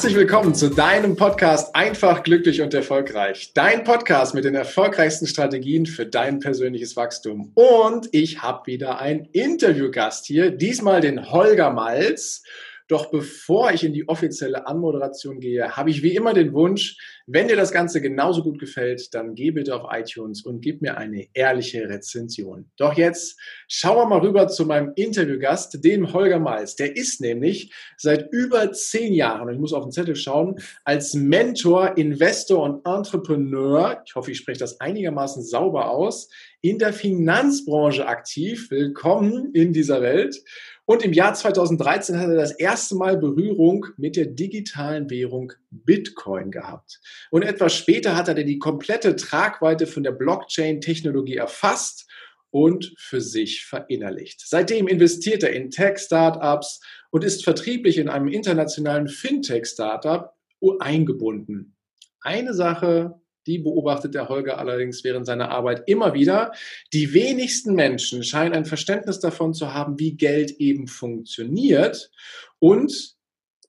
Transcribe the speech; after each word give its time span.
Herzlich 0.00 0.16
willkommen 0.16 0.54
zu 0.54 0.70
deinem 0.70 1.14
Podcast 1.14 1.76
Einfach, 1.76 2.22
glücklich 2.22 2.62
und 2.62 2.72
erfolgreich. 2.72 3.52
Dein 3.52 3.84
Podcast 3.84 4.34
mit 4.34 4.46
den 4.46 4.54
erfolgreichsten 4.54 5.26
Strategien 5.26 5.84
für 5.84 6.06
dein 6.06 6.38
persönliches 6.38 6.96
Wachstum. 6.96 7.52
Und 7.52 8.08
ich 8.12 8.40
habe 8.40 8.66
wieder 8.66 8.98
einen 8.98 9.26
Interviewgast 9.26 10.24
hier, 10.24 10.52
diesmal 10.52 11.02
den 11.02 11.30
Holger 11.30 11.68
Malz. 11.68 12.42
Doch 12.90 13.12
bevor 13.12 13.70
ich 13.70 13.84
in 13.84 13.92
die 13.92 14.08
offizielle 14.08 14.66
Anmoderation 14.66 15.38
gehe, 15.38 15.76
habe 15.76 15.90
ich 15.90 16.02
wie 16.02 16.16
immer 16.16 16.34
den 16.34 16.52
Wunsch, 16.52 16.96
wenn 17.28 17.46
dir 17.46 17.54
das 17.54 17.70
Ganze 17.70 18.00
genauso 18.00 18.42
gut 18.42 18.58
gefällt, 18.58 19.14
dann 19.14 19.36
geh 19.36 19.52
bitte 19.52 19.76
auf 19.76 19.88
iTunes 19.92 20.42
und 20.42 20.60
gib 20.60 20.82
mir 20.82 20.96
eine 20.96 21.28
ehrliche 21.32 21.88
Rezension. 21.88 22.68
Doch 22.76 22.94
jetzt 22.94 23.38
schauen 23.68 23.96
wir 23.98 24.06
mal 24.06 24.18
rüber 24.18 24.48
zu 24.48 24.66
meinem 24.66 24.90
Interviewgast, 24.96 25.84
dem 25.84 26.12
Holger 26.12 26.40
Malz. 26.40 26.74
Der 26.74 26.96
ist 26.96 27.20
nämlich 27.20 27.72
seit 27.96 28.32
über 28.32 28.72
zehn 28.72 29.12
Jahren, 29.12 29.46
und 29.46 29.54
ich 29.54 29.60
muss 29.60 29.72
auf 29.72 29.84
den 29.84 29.92
Zettel 29.92 30.16
schauen, 30.16 30.56
als 30.82 31.14
Mentor, 31.14 31.96
Investor 31.96 32.64
und 32.64 32.84
Entrepreneur, 32.84 34.02
ich 34.04 34.16
hoffe, 34.16 34.32
ich 34.32 34.38
spreche 34.38 34.58
das 34.58 34.80
einigermaßen 34.80 35.44
sauber 35.44 35.92
aus, 35.92 36.28
in 36.62 36.78
der 36.78 36.92
Finanzbranche 36.92 38.06
aktiv. 38.06 38.70
Willkommen 38.70 39.52
in 39.54 39.72
dieser 39.72 40.02
Welt. 40.02 40.42
Und 40.90 41.04
im 41.04 41.12
Jahr 41.12 41.34
2013 41.34 42.18
hat 42.18 42.30
er 42.30 42.34
das 42.34 42.50
erste 42.50 42.96
Mal 42.96 43.16
Berührung 43.16 43.86
mit 43.96 44.16
der 44.16 44.26
digitalen 44.26 45.08
Währung 45.08 45.52
Bitcoin 45.70 46.50
gehabt. 46.50 47.00
Und 47.30 47.42
etwas 47.42 47.76
später 47.76 48.16
hat 48.16 48.26
er 48.26 48.34
die 48.34 48.58
komplette 48.58 49.14
Tragweite 49.14 49.86
von 49.86 50.02
der 50.02 50.10
Blockchain-Technologie 50.10 51.36
erfasst 51.36 52.10
und 52.50 52.92
für 52.98 53.20
sich 53.20 53.64
verinnerlicht. 53.66 54.42
Seitdem 54.44 54.88
investiert 54.88 55.44
er 55.44 55.52
in 55.52 55.70
Tech-Startups 55.70 56.80
und 57.12 57.22
ist 57.22 57.44
vertrieblich 57.44 57.96
in 57.96 58.08
einem 58.08 58.26
internationalen 58.26 59.06
Fintech-Startup 59.06 60.32
eingebunden. 60.80 61.76
Eine 62.20 62.52
Sache 62.52 63.14
die 63.50 63.58
beobachtet 63.58 64.14
der 64.14 64.28
Holger 64.28 64.58
allerdings 64.58 65.02
während 65.02 65.26
seiner 65.26 65.50
Arbeit 65.50 65.82
immer 65.86 66.14
wieder. 66.14 66.52
Die 66.92 67.12
wenigsten 67.12 67.74
Menschen 67.74 68.22
scheinen 68.22 68.54
ein 68.54 68.64
Verständnis 68.64 69.18
davon 69.18 69.54
zu 69.54 69.74
haben, 69.74 69.98
wie 69.98 70.16
Geld 70.16 70.52
eben 70.52 70.86
funktioniert 70.86 72.12
und 72.60 73.16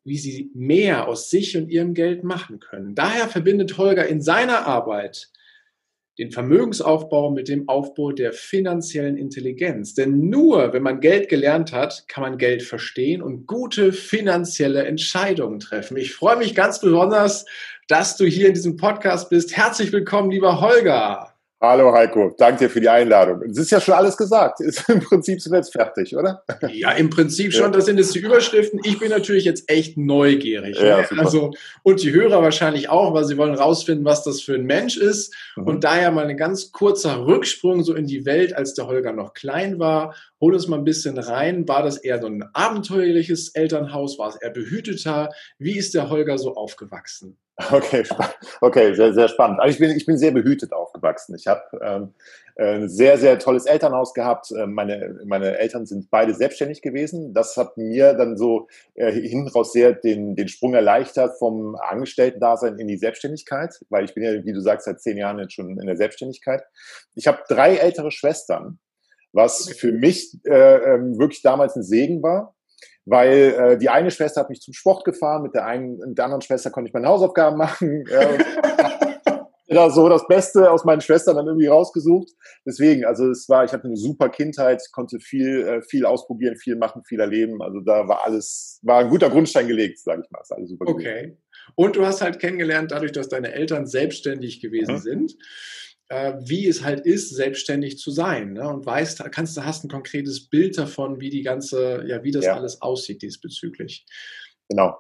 wie 0.03 0.17
sie 0.17 0.51
mehr 0.53 1.07
aus 1.07 1.29
sich 1.29 1.57
und 1.57 1.69
ihrem 1.69 1.93
Geld 1.93 2.23
machen 2.23 2.59
können. 2.59 2.93
Daher 2.93 3.27
verbindet 3.27 3.77
Holger 3.77 4.07
in 4.07 4.21
seiner 4.21 4.67
Arbeit 4.67 5.31
den 6.17 6.31
Vermögensaufbau 6.31 7.31
mit 7.31 7.47
dem 7.47 7.69
Aufbau 7.69 8.11
der 8.11 8.33
finanziellen 8.33 9.17
Intelligenz. 9.17 9.93
Denn 9.93 10.29
nur 10.29 10.73
wenn 10.73 10.83
man 10.83 10.99
Geld 10.99 11.29
gelernt 11.29 11.71
hat, 11.71 12.05
kann 12.07 12.21
man 12.21 12.37
Geld 12.37 12.63
verstehen 12.63 13.21
und 13.21 13.47
gute 13.47 13.93
finanzielle 13.93 14.83
Entscheidungen 14.83 15.59
treffen. 15.59 15.97
Ich 15.97 16.13
freue 16.13 16.37
mich 16.37 16.53
ganz 16.53 16.81
besonders, 16.81 17.45
dass 17.87 18.17
du 18.17 18.25
hier 18.25 18.47
in 18.47 18.53
diesem 18.53 18.77
Podcast 18.77 19.29
bist. 19.29 19.55
Herzlich 19.55 19.91
willkommen, 19.91 20.31
lieber 20.31 20.61
Holger. 20.61 21.30
Hallo 21.63 21.93
Heiko, 21.93 22.33
danke 22.39 22.65
dir 22.65 22.69
für 22.71 22.81
die 22.81 22.89
Einladung. 22.89 23.43
Es 23.43 23.55
ist 23.55 23.69
ja 23.69 23.79
schon 23.79 23.93
alles 23.93 24.17
gesagt. 24.17 24.61
Ist 24.61 24.89
Im 24.89 24.99
Prinzip 24.99 25.39
sind 25.39 25.51
wir 25.51 25.59
jetzt 25.59 25.71
fertig, 25.71 26.17
oder? 26.17 26.43
Ja, 26.73 26.89
im 26.93 27.11
Prinzip 27.11 27.53
schon. 27.53 27.71
Das 27.71 27.85
sind 27.85 27.99
jetzt 27.99 28.15
die 28.15 28.19
Überschriften. 28.19 28.79
Ich 28.83 28.97
bin 28.97 29.09
natürlich 29.09 29.45
jetzt 29.45 29.69
echt 29.69 29.95
neugierig. 29.95 30.79
Ja, 30.79 31.01
ne? 31.01 31.07
Also, 31.19 31.51
und 31.83 32.01
die 32.01 32.11
Hörer 32.13 32.41
wahrscheinlich 32.41 32.89
auch, 32.89 33.13
weil 33.13 33.25
sie 33.25 33.37
wollen 33.37 33.53
rausfinden, 33.53 34.05
was 34.05 34.23
das 34.23 34.41
für 34.41 34.55
ein 34.55 34.65
Mensch 34.65 34.97
ist. 34.97 35.35
Mhm. 35.55 35.67
Und 35.67 35.83
daher 35.83 36.09
mal 36.09 36.25
ein 36.25 36.35
ganz 36.35 36.71
kurzer 36.71 37.27
Rücksprung 37.27 37.83
so 37.83 37.93
in 37.93 38.07
die 38.07 38.25
Welt, 38.25 38.55
als 38.55 38.73
der 38.73 38.87
Holger 38.87 39.13
noch 39.13 39.35
klein 39.35 39.77
war. 39.77 40.15
Hol 40.39 40.55
uns 40.55 40.67
mal 40.67 40.79
ein 40.79 40.83
bisschen 40.83 41.19
rein. 41.19 41.67
War 41.67 41.83
das 41.83 41.97
eher 41.97 42.19
so 42.19 42.25
ein 42.25 42.43
abenteuerliches 42.53 43.49
Elternhaus? 43.49 44.17
War 44.17 44.29
es 44.29 44.35
eher 44.35 44.49
behüteter? 44.49 45.29
Wie 45.59 45.77
ist 45.77 45.93
der 45.93 46.09
Holger 46.09 46.39
so 46.39 46.55
aufgewachsen? 46.55 47.37
Okay, 47.71 48.03
okay, 48.61 48.93
sehr, 48.93 49.13
sehr 49.13 49.27
spannend. 49.27 49.59
Also 49.59 49.73
ich 49.73 49.79
bin, 49.79 49.95
ich 49.95 50.05
bin 50.05 50.17
sehr 50.17 50.31
behütet 50.31 50.73
aufgewachsen. 50.73 51.35
Ich 51.35 51.47
habe 51.47 51.61
ähm, 51.81 52.13
ein 52.57 52.89
sehr, 52.89 53.17
sehr 53.17 53.39
tolles 53.39 53.65
Elternhaus 53.65 54.13
gehabt. 54.13 54.51
Ähm, 54.51 54.73
meine, 54.73 55.19
meine 55.25 55.57
Eltern 55.57 55.85
sind 55.85 56.09
beide 56.09 56.33
selbstständig 56.33 56.81
gewesen. 56.81 57.33
Das 57.33 57.57
hat 57.57 57.77
mir 57.77 58.13
dann 58.13 58.37
so 58.37 58.67
äh, 58.95 59.11
hinten 59.11 59.47
raus 59.49 59.73
sehr 59.73 59.93
den, 59.93 60.35
den 60.35 60.47
Sprung 60.47 60.73
erleichtert 60.73 61.37
vom 61.37 61.75
Angestellten-Dasein 61.75 62.79
in 62.79 62.87
die 62.87 62.97
Selbstständigkeit, 62.97 63.79
weil 63.89 64.05
ich 64.05 64.13
bin 64.13 64.23
ja, 64.23 64.43
wie 64.43 64.53
du 64.53 64.61
sagst, 64.61 64.85
seit 64.85 65.01
zehn 65.01 65.17
Jahren 65.17 65.39
jetzt 65.39 65.53
schon 65.53 65.79
in 65.79 65.87
der 65.87 65.97
Selbstständigkeit. 65.97 66.63
Ich 67.15 67.27
habe 67.27 67.39
drei 67.47 67.75
ältere 67.75 68.11
Schwestern, 68.11 68.79
was 69.33 69.69
für 69.77 69.91
mich 69.91 70.37
äh, 70.45 70.95
ähm, 70.95 71.17
wirklich 71.19 71.41
damals 71.41 71.75
ein 71.75 71.83
Segen 71.83 72.21
war 72.23 72.55
weil 73.11 73.53
äh, 73.57 73.77
die 73.77 73.89
eine 73.89 74.09
Schwester 74.09 74.39
hat 74.39 74.49
mich 74.49 74.61
zum 74.61 74.73
Sport 74.73 75.03
gefahren, 75.03 75.43
mit 75.43 75.53
der 75.53 75.65
einen, 75.65 75.97
mit 75.97 76.17
der 76.17 76.25
anderen 76.25 76.41
Schwester 76.41 76.71
konnte 76.71 76.87
ich 76.87 76.93
meine 76.93 77.07
Hausaufgaben 77.07 77.57
machen. 77.57 78.05
Ja, 79.67 79.89
so 79.89 80.09
das 80.09 80.27
Beste 80.27 80.69
aus 80.69 80.83
meinen 80.83 80.99
Schwestern 81.01 81.35
dann 81.35 81.47
irgendwie 81.47 81.67
rausgesucht. 81.67 82.29
Deswegen, 82.65 83.05
also 83.05 83.29
es 83.29 83.47
war, 83.47 83.63
ich 83.63 83.71
hatte 83.71 83.85
eine 83.85 83.95
super 83.95 84.29
Kindheit, 84.29 84.81
konnte 84.91 85.19
viel, 85.19 85.61
äh, 85.65 85.81
viel 85.81 86.05
ausprobieren, 86.05 86.57
viel 86.57 86.75
machen, 86.75 87.03
viel 87.05 87.21
erleben. 87.21 87.61
Also 87.61 87.79
da 87.79 88.07
war 88.07 88.25
alles, 88.25 88.79
war 88.81 88.99
ein 88.99 89.09
guter 89.09 89.29
Grundstein 89.29 89.67
gelegt, 89.67 89.99
sage 89.99 90.23
ich 90.25 90.31
mal. 90.31 90.41
Ist 90.41 90.51
alles 90.51 90.69
super. 90.69 90.87
Okay. 90.87 91.27
Gut. 91.27 91.37
Und 91.75 91.95
du 91.95 92.05
hast 92.05 92.21
halt 92.21 92.39
kennengelernt, 92.39 92.91
dadurch, 92.91 93.13
dass 93.13 93.29
deine 93.29 93.53
Eltern 93.53 93.87
selbstständig 93.87 94.61
gewesen 94.61 94.95
mhm. 94.95 94.99
sind 94.99 95.35
äh, 96.11 96.33
wie 96.41 96.67
es 96.67 96.83
halt 96.83 97.05
ist, 97.05 97.33
selbstständig 97.33 97.97
zu 97.97 98.11
sein. 98.11 98.53
Ne? 98.53 98.67
Und 98.67 98.85
weißt, 98.85 99.23
kannst 99.31 99.55
du 99.55 99.63
hast 99.63 99.85
ein 99.85 99.89
konkretes 99.89 100.49
Bild 100.49 100.77
davon, 100.77 101.21
wie 101.21 101.29
die 101.29 101.41
ganze, 101.41 102.03
ja, 102.05 102.21
wie 102.21 102.31
das 102.31 102.45
ja. 102.45 102.55
alles 102.55 102.81
aussieht 102.81 103.21
diesbezüglich. 103.21 104.05
Genau. 104.67 104.99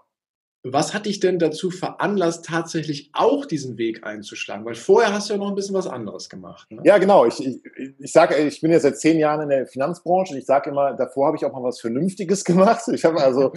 Was 0.63 0.93
hat 0.93 1.07
dich 1.07 1.19
denn 1.19 1.39
dazu 1.39 1.69
veranlasst, 1.69 2.45
tatsächlich 2.45 3.09
auch 3.13 3.45
diesen 3.45 3.77
Weg 3.77 4.05
einzuschlagen? 4.05 4.63
Weil 4.63 4.75
vorher 4.75 5.11
hast 5.11 5.27
du 5.27 5.33
ja 5.33 5.39
noch 5.39 5.49
ein 5.49 5.55
bisschen 5.55 5.75
was 5.75 5.87
anderes 5.87 6.29
gemacht. 6.29 6.71
Ne? 6.71 6.81
Ja, 6.85 6.97
genau. 6.97 7.25
Ich, 7.25 7.45
ich, 7.45 7.59
ich 7.97 8.11
sage, 8.11 8.37
ich 8.37 8.61
bin 8.61 8.71
ja 8.71 8.79
seit 8.79 8.97
zehn 8.97 9.19
Jahren 9.19 9.41
in 9.41 9.49
der 9.49 9.65
Finanzbranche 9.65 10.33
und 10.33 10.39
ich 10.39 10.45
sage 10.45 10.69
immer, 10.69 10.93
davor 10.93 11.27
habe 11.27 11.35
ich 11.35 11.43
auch 11.43 11.51
mal 11.51 11.63
was 11.63 11.81
Vernünftiges 11.81 12.45
gemacht. 12.45 12.83
Ich 12.93 13.03
habe 13.03 13.21
also, 13.21 13.51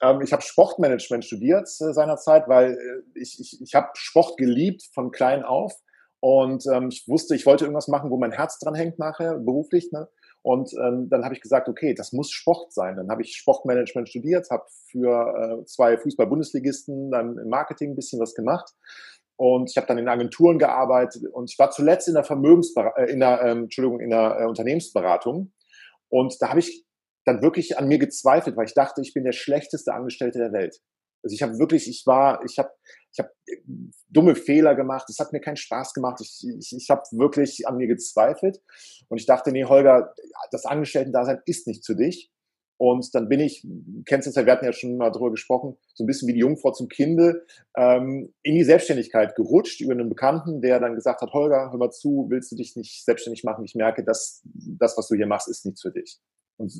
ähm, 0.00 0.20
ich 0.20 0.32
habe 0.32 0.42
Sportmanagement 0.42 1.24
studiert 1.24 1.66
äh, 1.66 1.92
seinerzeit, 1.92 2.46
weil 2.46 2.74
äh, 2.74 3.18
ich, 3.18 3.40
ich, 3.40 3.60
ich 3.60 3.74
habe 3.74 3.88
Sport 3.94 4.36
geliebt 4.36 4.84
von 4.94 5.10
klein 5.10 5.42
auf 5.42 5.72
und 6.20 6.64
ähm, 6.72 6.88
ich 6.90 7.08
wusste, 7.08 7.34
ich 7.34 7.46
wollte 7.46 7.64
irgendwas 7.64 7.88
machen, 7.88 8.10
wo 8.10 8.18
mein 8.18 8.32
Herz 8.32 8.58
dran 8.58 8.74
hängt 8.74 8.98
nachher, 8.98 9.38
beruflich. 9.38 9.90
Ne? 9.90 10.08
Und 10.42 10.72
ähm, 10.74 11.08
dann 11.08 11.24
habe 11.24 11.34
ich 11.34 11.40
gesagt, 11.40 11.68
okay, 11.68 11.94
das 11.94 12.12
muss 12.12 12.30
Sport 12.30 12.72
sein. 12.72 12.96
Dann 12.96 13.10
habe 13.10 13.22
ich 13.22 13.36
Sportmanagement 13.36 14.08
studiert, 14.08 14.50
habe 14.50 14.64
für 14.90 15.60
äh, 15.62 15.64
zwei 15.64 15.96
Fußball-Bundesligisten 15.96 17.10
dann 17.10 17.38
im 17.38 17.48
Marketing 17.48 17.92
ein 17.92 17.96
bisschen 17.96 18.20
was 18.20 18.34
gemacht. 18.34 18.70
Und 19.36 19.70
ich 19.70 19.76
habe 19.78 19.86
dann 19.86 19.96
in 19.96 20.08
Agenturen 20.08 20.58
gearbeitet 20.58 21.22
und 21.32 21.50
ich 21.50 21.58
war 21.58 21.70
zuletzt 21.70 22.08
in 22.08 22.14
der 22.14 22.24
Vermögensberatung, 22.24 23.02
äh, 23.02 23.10
in 23.10 23.20
der, 23.20 23.40
ähm, 23.42 23.62
Entschuldigung, 23.64 24.00
in 24.00 24.10
der 24.10 24.40
äh, 24.40 24.44
Unternehmensberatung. 24.46 25.52
Und 26.10 26.36
da 26.40 26.50
habe 26.50 26.60
ich 26.60 26.84
dann 27.24 27.40
wirklich 27.40 27.78
an 27.78 27.88
mir 27.88 27.98
gezweifelt, 27.98 28.56
weil 28.56 28.66
ich 28.66 28.74
dachte, 28.74 29.00
ich 29.00 29.14
bin 29.14 29.24
der 29.24 29.32
schlechteste 29.32 29.94
Angestellte 29.94 30.38
der 30.38 30.52
Welt. 30.52 30.80
Also 31.22 31.34
ich 31.34 31.42
habe 31.42 31.58
wirklich, 31.58 31.88
ich 31.88 32.06
war, 32.06 32.44
ich 32.44 32.58
habe, 32.58 32.70
ich 33.12 33.18
habe 33.18 33.30
dumme 34.08 34.34
Fehler 34.34 34.74
gemacht. 34.74 35.08
Es 35.08 35.18
hat 35.18 35.32
mir 35.32 35.40
keinen 35.40 35.56
Spaß 35.56 35.94
gemacht. 35.94 36.20
Ich, 36.20 36.46
ich, 36.58 36.76
ich 36.76 36.90
habe 36.90 37.02
wirklich 37.12 37.66
an 37.66 37.76
mir 37.76 37.86
gezweifelt 37.86 38.60
und 39.08 39.18
ich 39.18 39.26
dachte, 39.26 39.52
nee, 39.52 39.64
Holger, 39.64 40.14
das 40.50 40.64
Angestellten-Dasein 40.64 41.40
ist 41.46 41.66
nicht 41.66 41.84
zu 41.84 41.94
dich. 41.94 42.30
Und 42.80 43.14
dann 43.14 43.28
bin 43.28 43.40
ich, 43.40 43.66
kennst 44.06 44.24
du 44.26 44.30
es 44.30 44.36
ja, 44.36 44.46
wir 44.46 44.54
hatten 44.54 44.64
ja 44.64 44.72
schon 44.72 44.96
mal 44.96 45.10
drüber 45.10 45.30
gesprochen, 45.30 45.76
so 45.92 46.02
ein 46.02 46.06
bisschen 46.06 46.28
wie 46.28 46.32
die 46.32 46.38
Jungfrau 46.38 46.72
zum 46.72 46.88
Kinde, 46.88 47.44
ähm, 47.76 48.32
in 48.42 48.54
die 48.54 48.64
Selbstständigkeit 48.64 49.34
gerutscht 49.36 49.82
über 49.82 49.92
einen 49.92 50.08
Bekannten, 50.08 50.62
der 50.62 50.80
dann 50.80 50.94
gesagt 50.94 51.20
hat, 51.20 51.34
Holger, 51.34 51.70
hör 51.70 51.78
mal 51.78 51.90
zu, 51.90 52.28
willst 52.30 52.50
du 52.52 52.56
dich 52.56 52.76
nicht 52.76 53.04
selbstständig 53.04 53.44
machen? 53.44 53.66
Ich 53.66 53.74
merke, 53.74 54.02
dass 54.02 54.40
das, 54.44 54.96
was 54.96 55.08
du 55.08 55.14
hier 55.14 55.26
machst, 55.26 55.48
ist 55.48 55.66
nichts 55.66 55.82
für 55.82 55.90
dich. 55.90 56.20
Und 56.56 56.72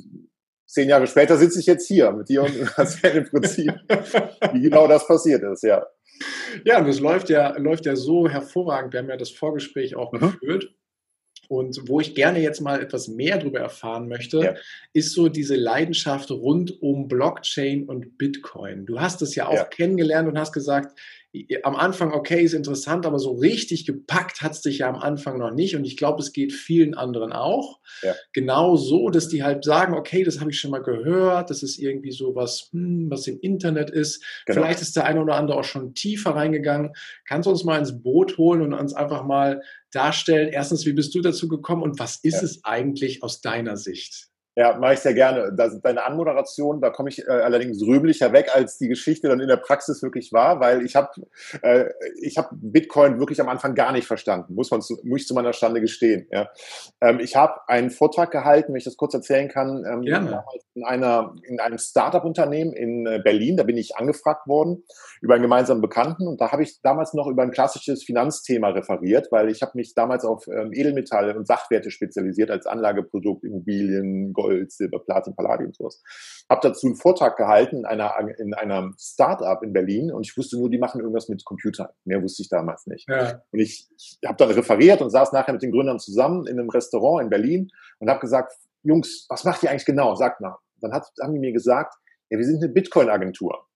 zehn 0.70 0.88
Jahre 0.88 1.06
später 1.06 1.36
sitze 1.36 1.60
ich 1.60 1.66
jetzt 1.66 1.86
hier 1.86 2.12
mit 2.12 2.28
dir 2.28 2.42
und 2.42 2.54
erzähle 2.76 3.20
im 3.20 3.24
Prinzip, 3.28 3.72
wie 4.52 4.60
genau 4.60 4.86
das 4.86 5.06
passiert 5.06 5.42
ist, 5.42 5.62
ja. 5.62 5.86
Ja, 6.64 6.78
und 6.80 6.88
es 6.88 7.00
läuft 7.00 7.30
ja, 7.30 7.56
läuft 7.56 7.86
ja 7.86 7.96
so 7.96 8.28
hervorragend. 8.28 8.92
Wir 8.92 9.00
haben 9.00 9.08
ja 9.08 9.16
das 9.16 9.30
Vorgespräch 9.30 9.96
auch 9.96 10.12
mhm. 10.12 10.18
geführt. 10.18 10.74
Und 11.48 11.88
wo 11.88 12.00
ich 12.00 12.14
gerne 12.14 12.40
jetzt 12.40 12.60
mal 12.60 12.80
etwas 12.80 13.08
mehr 13.08 13.36
darüber 13.38 13.58
erfahren 13.58 14.06
möchte, 14.06 14.38
ja. 14.38 14.54
ist 14.92 15.14
so 15.14 15.28
diese 15.28 15.56
Leidenschaft 15.56 16.30
rund 16.30 16.80
um 16.80 17.08
Blockchain 17.08 17.86
und 17.86 18.18
Bitcoin. 18.18 18.86
Du 18.86 19.00
hast 19.00 19.20
es 19.20 19.34
ja 19.34 19.48
auch 19.48 19.54
ja. 19.54 19.64
kennengelernt 19.64 20.28
und 20.28 20.38
hast 20.38 20.52
gesagt, 20.52 20.96
am 21.62 21.76
Anfang, 21.76 22.12
okay, 22.12 22.42
ist 22.42 22.54
interessant, 22.54 23.06
aber 23.06 23.20
so 23.20 23.32
richtig 23.32 23.86
gepackt 23.86 24.42
hat 24.42 24.52
es 24.52 24.62
dich 24.62 24.78
ja 24.78 24.88
am 24.88 24.96
Anfang 24.96 25.38
noch 25.38 25.52
nicht. 25.52 25.76
Und 25.76 25.84
ich 25.84 25.96
glaube, 25.96 26.20
es 26.20 26.32
geht 26.32 26.52
vielen 26.52 26.94
anderen 26.94 27.32
auch. 27.32 27.78
Ja. 28.02 28.14
Genau 28.32 28.76
so, 28.76 29.10
dass 29.10 29.28
die 29.28 29.44
halt 29.44 29.64
sagen, 29.64 29.94
okay, 29.94 30.24
das 30.24 30.40
habe 30.40 30.50
ich 30.50 30.58
schon 30.58 30.72
mal 30.72 30.82
gehört, 30.82 31.50
das 31.50 31.62
ist 31.62 31.78
irgendwie 31.78 32.10
so 32.10 32.34
was, 32.34 32.70
hm, 32.72 33.10
was 33.10 33.28
im 33.28 33.38
Internet 33.40 33.90
ist. 33.90 34.24
Genau. 34.46 34.60
Vielleicht 34.60 34.80
ist 34.80 34.96
der 34.96 35.04
eine 35.04 35.22
oder 35.22 35.36
andere 35.36 35.58
auch 35.58 35.64
schon 35.64 35.94
tiefer 35.94 36.30
reingegangen. 36.30 36.92
Kannst 37.26 37.46
du 37.46 37.50
uns 37.50 37.62
mal 37.62 37.78
ins 37.78 38.02
Boot 38.02 38.36
holen 38.36 38.62
und 38.62 38.74
uns 38.74 38.92
einfach 38.92 39.24
mal 39.24 39.62
darstellen, 39.92 40.48
erstens, 40.48 40.84
wie 40.84 40.92
bist 40.92 41.14
du 41.14 41.20
dazu 41.20 41.46
gekommen 41.46 41.82
und 41.82 41.98
was 42.00 42.16
ist 42.22 42.42
ja. 42.42 42.42
es 42.42 42.64
eigentlich 42.64 43.22
aus 43.22 43.40
deiner 43.40 43.76
Sicht? 43.76 44.29
Ja, 44.56 44.76
mache 44.76 44.94
ich 44.94 44.98
sehr 44.98 45.14
gerne. 45.14 45.52
Das, 45.56 45.80
deine 45.80 46.04
Anmoderation, 46.04 46.80
da 46.80 46.90
komme 46.90 47.08
ich 47.08 47.26
äh, 47.26 47.30
allerdings 47.30 47.80
rühmlicher 47.86 48.32
weg, 48.32 48.50
als 48.52 48.78
die 48.78 48.88
Geschichte 48.88 49.28
dann 49.28 49.38
in 49.38 49.46
der 49.46 49.56
Praxis 49.56 50.02
wirklich 50.02 50.32
war, 50.32 50.58
weil 50.58 50.84
ich 50.84 50.96
habe 50.96 51.08
äh, 51.62 51.84
ich 52.20 52.36
hab 52.36 52.50
Bitcoin 52.52 53.20
wirklich 53.20 53.40
am 53.40 53.48
Anfang 53.48 53.76
gar 53.76 53.92
nicht 53.92 54.08
verstanden, 54.08 54.54
muss 54.54 54.72
man 54.72 54.82
zu, 54.82 54.98
muss 55.04 55.22
ich 55.22 55.26
zu 55.28 55.34
meiner 55.34 55.52
Stande 55.52 55.80
gestehen. 55.80 56.26
Ja. 56.32 56.50
Ähm, 57.00 57.20
ich 57.20 57.36
habe 57.36 57.60
einen 57.68 57.90
Vortrag 57.90 58.32
gehalten, 58.32 58.72
wenn 58.72 58.78
ich 58.78 58.84
das 58.84 58.96
kurz 58.96 59.14
erzählen 59.14 59.48
kann, 59.48 59.84
ähm, 59.88 60.02
gerne. 60.02 60.42
in 60.74 60.84
einer 60.84 61.32
in 61.44 61.60
einem 61.60 61.78
Startup-Unternehmen 61.78 62.72
in 62.72 63.06
äh, 63.06 63.20
Berlin. 63.22 63.56
Da 63.56 63.62
bin 63.62 63.76
ich 63.76 63.96
angefragt 63.96 64.48
worden 64.48 64.82
über 65.20 65.34
einen 65.34 65.42
gemeinsamen 65.42 65.80
Bekannten 65.80 66.26
und 66.26 66.40
da 66.40 66.50
habe 66.50 66.64
ich 66.64 66.82
damals 66.82 67.14
noch 67.14 67.28
über 67.28 67.44
ein 67.44 67.52
klassisches 67.52 68.02
Finanzthema 68.02 68.70
referiert, 68.70 69.28
weil 69.30 69.48
ich 69.48 69.62
habe 69.62 69.72
mich 69.74 69.94
damals 69.94 70.24
auf 70.24 70.48
ähm, 70.48 70.72
Edelmetalle 70.72 71.36
und 71.36 71.46
Sachwerte 71.46 71.92
spezialisiert 71.92 72.50
als 72.50 72.66
Anlageprodukt, 72.66 73.44
Immobilien, 73.44 74.32
Gold, 74.40 74.72
Silber, 74.72 74.98
Platin, 75.00 75.34
Palladium, 75.34 75.72
sowas. 75.72 76.02
Habe 76.48 76.68
dazu 76.68 76.86
einen 76.86 76.96
Vortrag 76.96 77.36
gehalten 77.36 77.78
in 77.78 77.84
einer, 77.84 78.14
in 78.38 78.54
einem 78.54 78.94
Start-up 78.98 79.62
in 79.62 79.72
Berlin 79.72 80.12
und 80.12 80.26
ich 80.26 80.36
wusste 80.36 80.58
nur, 80.58 80.70
die 80.70 80.78
machen 80.78 81.00
irgendwas 81.00 81.28
mit 81.28 81.44
Computern. 81.44 81.88
Mehr 82.04 82.22
wusste 82.22 82.42
ich 82.42 82.48
damals 82.48 82.86
nicht. 82.86 83.08
Ja. 83.08 83.42
Und 83.50 83.58
ich, 83.58 83.88
ich 83.96 84.18
habe 84.24 84.36
dann 84.36 84.50
referiert 84.50 85.02
und 85.02 85.10
saß 85.10 85.32
nachher 85.32 85.52
mit 85.52 85.62
den 85.62 85.72
Gründern 85.72 85.98
zusammen 85.98 86.46
in 86.46 86.58
einem 86.58 86.70
Restaurant 86.70 87.22
in 87.24 87.30
Berlin 87.30 87.70
und 87.98 88.08
habe 88.08 88.20
gesagt, 88.20 88.52
Jungs, 88.82 89.26
was 89.28 89.44
macht 89.44 89.62
ihr 89.62 89.70
eigentlich 89.70 89.84
genau? 89.84 90.14
Sagt 90.14 90.40
mal. 90.40 90.56
Dann 90.80 90.92
hat, 90.92 91.06
haben 91.22 91.34
die 91.34 91.40
mir 91.40 91.52
gesagt, 91.52 91.94
ja, 92.30 92.38
wir 92.38 92.44
sind 92.44 92.62
eine 92.62 92.72
Bitcoin-Agentur. 92.72 93.66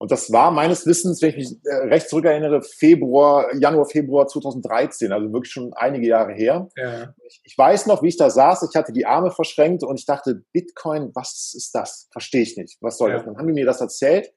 Und 0.00 0.10
das 0.10 0.32
war 0.32 0.50
meines 0.50 0.86
Wissens, 0.86 1.20
wenn 1.20 1.28
ich 1.28 1.36
mich 1.36 1.56
äh, 1.66 1.74
recht 1.88 2.08
zurückerinnere, 2.08 2.62
Februar, 2.62 3.54
Januar, 3.54 3.84
Februar 3.84 4.26
2013, 4.26 5.12
also 5.12 5.30
wirklich 5.30 5.52
schon 5.52 5.74
einige 5.74 6.06
Jahre 6.06 6.32
her. 6.32 6.70
Ja. 6.74 7.14
Ich, 7.26 7.40
ich, 7.44 7.58
weiß 7.58 7.84
noch, 7.84 8.02
wie 8.02 8.08
ich 8.08 8.16
da 8.16 8.30
saß, 8.30 8.66
ich 8.70 8.74
hatte 8.74 8.94
die 8.94 9.04
Arme 9.04 9.30
verschränkt 9.30 9.84
und 9.84 10.00
ich 10.00 10.06
dachte, 10.06 10.42
Bitcoin, 10.54 11.10
was 11.14 11.52
ist 11.54 11.74
das? 11.74 12.08
Verstehe 12.12 12.40
ich 12.40 12.56
nicht. 12.56 12.78
Was 12.80 12.96
soll 12.96 13.10
ja. 13.10 13.16
das? 13.16 13.26
Dann 13.26 13.36
haben 13.36 13.46
die 13.46 13.52
mir 13.52 13.66
das 13.66 13.82
erzählt 13.82 14.32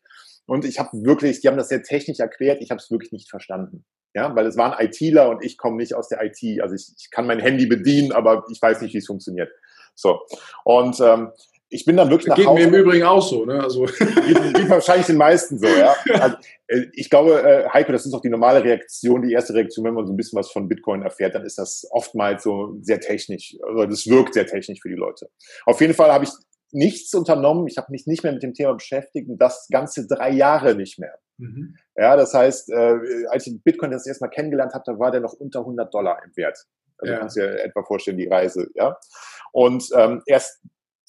und 0.47 0.65
ich 0.65 0.79
habe 0.79 0.89
wirklich, 1.01 1.39
die 1.39 1.47
haben 1.47 1.57
das 1.57 1.69
sehr 1.69 1.81
technisch 1.81 2.19
erklärt, 2.19 2.61
ich 2.61 2.69
habe 2.69 2.79
es 2.79 2.91
wirklich 2.91 3.13
nicht 3.13 3.29
verstanden. 3.29 3.85
Ja, 4.13 4.35
weil 4.35 4.45
es 4.45 4.57
waren 4.57 4.75
ITler 4.77 5.29
und 5.29 5.45
ich 5.45 5.57
komme 5.57 5.77
nicht 5.77 5.95
aus 5.95 6.09
der 6.09 6.21
IT. 6.23 6.61
Also 6.61 6.75
ich, 6.75 6.93
ich 6.97 7.09
kann 7.09 7.25
mein 7.25 7.39
Handy 7.39 7.67
bedienen, 7.67 8.11
aber 8.11 8.43
ich 8.51 8.61
weiß 8.61 8.81
nicht, 8.81 8.93
wie 8.93 8.99
es 8.99 9.07
funktioniert. 9.07 9.49
So. 9.95 10.19
Und 10.65 10.99
ähm, 10.99 11.31
ich 11.73 11.85
bin 11.85 11.97
dann 11.97 12.09
wirklich 12.09 12.27
nach 12.27 12.35
Geht 12.35 12.45
Hause. 12.45 12.61
Geht 12.61 12.71
mir 12.71 12.77
im 12.77 12.83
Übrigen 12.85 13.03
auch 13.03 13.21
so, 13.21 13.45
ne? 13.45 13.61
Also. 13.61 13.85
Geht, 14.27 14.53
geht 14.53 14.69
wahrscheinlich 14.69 15.07
den 15.07 15.17
meisten 15.17 15.57
so, 15.57 15.67
ja. 15.67 15.95
Also, 16.19 16.37
äh, 16.67 16.85
ich 16.93 17.09
glaube, 17.09 17.41
äh, 17.41 17.67
Heiko, 17.69 17.91
das 17.91 18.05
ist 18.05 18.13
auch 18.13 18.21
die 18.21 18.29
normale 18.29 18.63
Reaktion, 18.63 19.23
die 19.23 19.33
erste 19.33 19.53
Reaktion, 19.53 19.85
wenn 19.85 19.95
man 19.95 20.05
so 20.05 20.13
ein 20.13 20.17
bisschen 20.17 20.37
was 20.37 20.51
von 20.51 20.69
Bitcoin 20.69 21.01
erfährt, 21.01 21.33
dann 21.33 21.45
ist 21.45 21.57
das 21.57 21.87
oftmals 21.91 22.43
so 22.43 22.77
sehr 22.81 22.99
technisch. 22.99 23.57
Also 23.67 23.85
das 23.85 24.07
wirkt 24.07 24.35
sehr 24.35 24.45
technisch 24.45 24.81
für 24.81 24.89
die 24.89 24.95
Leute. 24.95 25.29
Auf 25.65 25.81
jeden 25.81 25.93
Fall 25.93 26.11
habe 26.11 26.25
ich 26.25 26.31
nichts 26.71 27.13
unternommen. 27.13 27.67
Ich 27.67 27.77
habe 27.77 27.91
mich 27.91 28.05
nicht 28.07 28.23
mehr 28.23 28.33
mit 28.33 28.43
dem 28.43 28.53
Thema 28.53 28.73
beschäftigt 28.73 29.29
und 29.29 29.39
das 29.39 29.67
ganze 29.71 30.07
drei 30.07 30.31
Jahre 30.31 30.75
nicht 30.75 30.99
mehr. 30.99 31.17
Mhm. 31.37 31.75
Ja, 31.95 32.15
das 32.15 32.33
heißt, 32.33 32.69
äh, 32.69 33.25
als 33.29 33.47
ich 33.47 33.63
Bitcoin 33.63 33.91
das 33.91 34.05
erste 34.05 34.25
Mal 34.25 34.29
kennengelernt 34.29 34.73
habe, 34.73 34.83
da 34.85 34.99
war 34.99 35.11
der 35.11 35.21
noch 35.21 35.33
unter 35.33 35.59
100 35.59 35.93
Dollar 35.93 36.19
im 36.23 36.35
Wert. 36.35 36.57
Also 36.97 37.13
ja. 37.13 37.19
kannst 37.19 37.35
du 37.37 37.41
dir 37.41 37.63
etwa 37.63 37.83
vorstellen, 37.83 38.17
die 38.17 38.27
Reise, 38.27 38.69
ja. 38.75 38.97
Und 39.51 39.89
ähm, 39.95 40.21
erst 40.25 40.61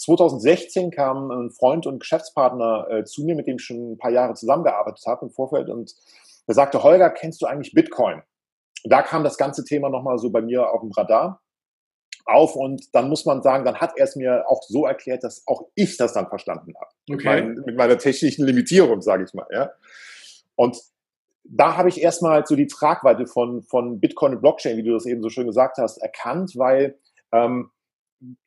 2016 0.05 0.91
kam 0.91 1.31
ein 1.31 1.51
Freund 1.51 1.87
und 1.87 2.01
Geschäftspartner 2.01 2.87
äh, 2.91 3.05
zu 3.05 3.25
mir, 3.25 3.35
mit 3.35 3.47
dem 3.47 3.57
ich 3.57 3.65
schon 3.65 3.93
ein 3.93 3.99
paar 3.99 4.11
Jahre 4.11 4.35
zusammengearbeitet 4.35 5.05
habe 5.07 5.27
im 5.27 5.31
Vorfeld 5.31 5.69
und 5.69 5.95
er 6.47 6.55
sagte, 6.55 6.83
Holger, 6.83 7.11
kennst 7.11 7.41
du 7.41 7.47
eigentlich 7.47 7.73
Bitcoin? 7.73 8.23
Und 8.83 8.93
da 8.93 9.03
kam 9.03 9.25
das 9.25 9.39
ganze 9.39 9.65
Thema 9.65 9.89
nochmal 9.89 10.19
so 10.19 10.31
bei 10.31 10.43
mir 10.43 10.71
auf 10.71 10.81
dem 10.81 10.91
Radar 10.93 11.41
auf 12.27 12.57
und 12.57 12.95
dann 12.95 13.09
muss 13.09 13.27
man 13.27 13.43
sagen, 13.43 13.65
dann 13.65 13.77
hat 13.77 13.93
er 13.97 14.05
es 14.05 14.17
mir 14.17 14.45
auch 14.49 14.63
so 14.63 14.87
erklärt, 14.87 15.25
dass 15.25 15.47
auch 15.47 15.67
ich 15.75 15.97
das 15.97 16.15
dann 16.15 16.29
verstanden 16.29 16.73
habe. 16.81 16.91
Okay. 17.11 17.25
Mein, 17.25 17.55
mit 17.67 17.77
meiner 17.77 17.99
technischen 17.99 18.47
Limitierung, 18.47 19.03
sage 19.03 19.25
ich 19.25 19.35
mal. 19.35 19.47
Ja. 19.51 19.73
Und 20.55 20.79
da 21.45 21.77
habe 21.77 21.91
ich 21.91 22.01
erstmal 22.01 22.47
so 22.47 22.57
die 22.57 22.67
Tragweite 22.67 23.27
von, 23.27 23.63
von 23.63 24.01
Bitcoin 24.01 24.35
und 24.35 24.41
Blockchain, 24.41 24.77
wie 24.79 24.83
du 24.83 24.93
das 24.93 25.05
eben 25.07 25.23
so 25.23 25.29
schön 25.29 25.47
gesagt 25.47 25.77
hast, 25.77 25.99
erkannt, 25.99 26.53
weil 26.57 26.99
ähm, 27.33 27.71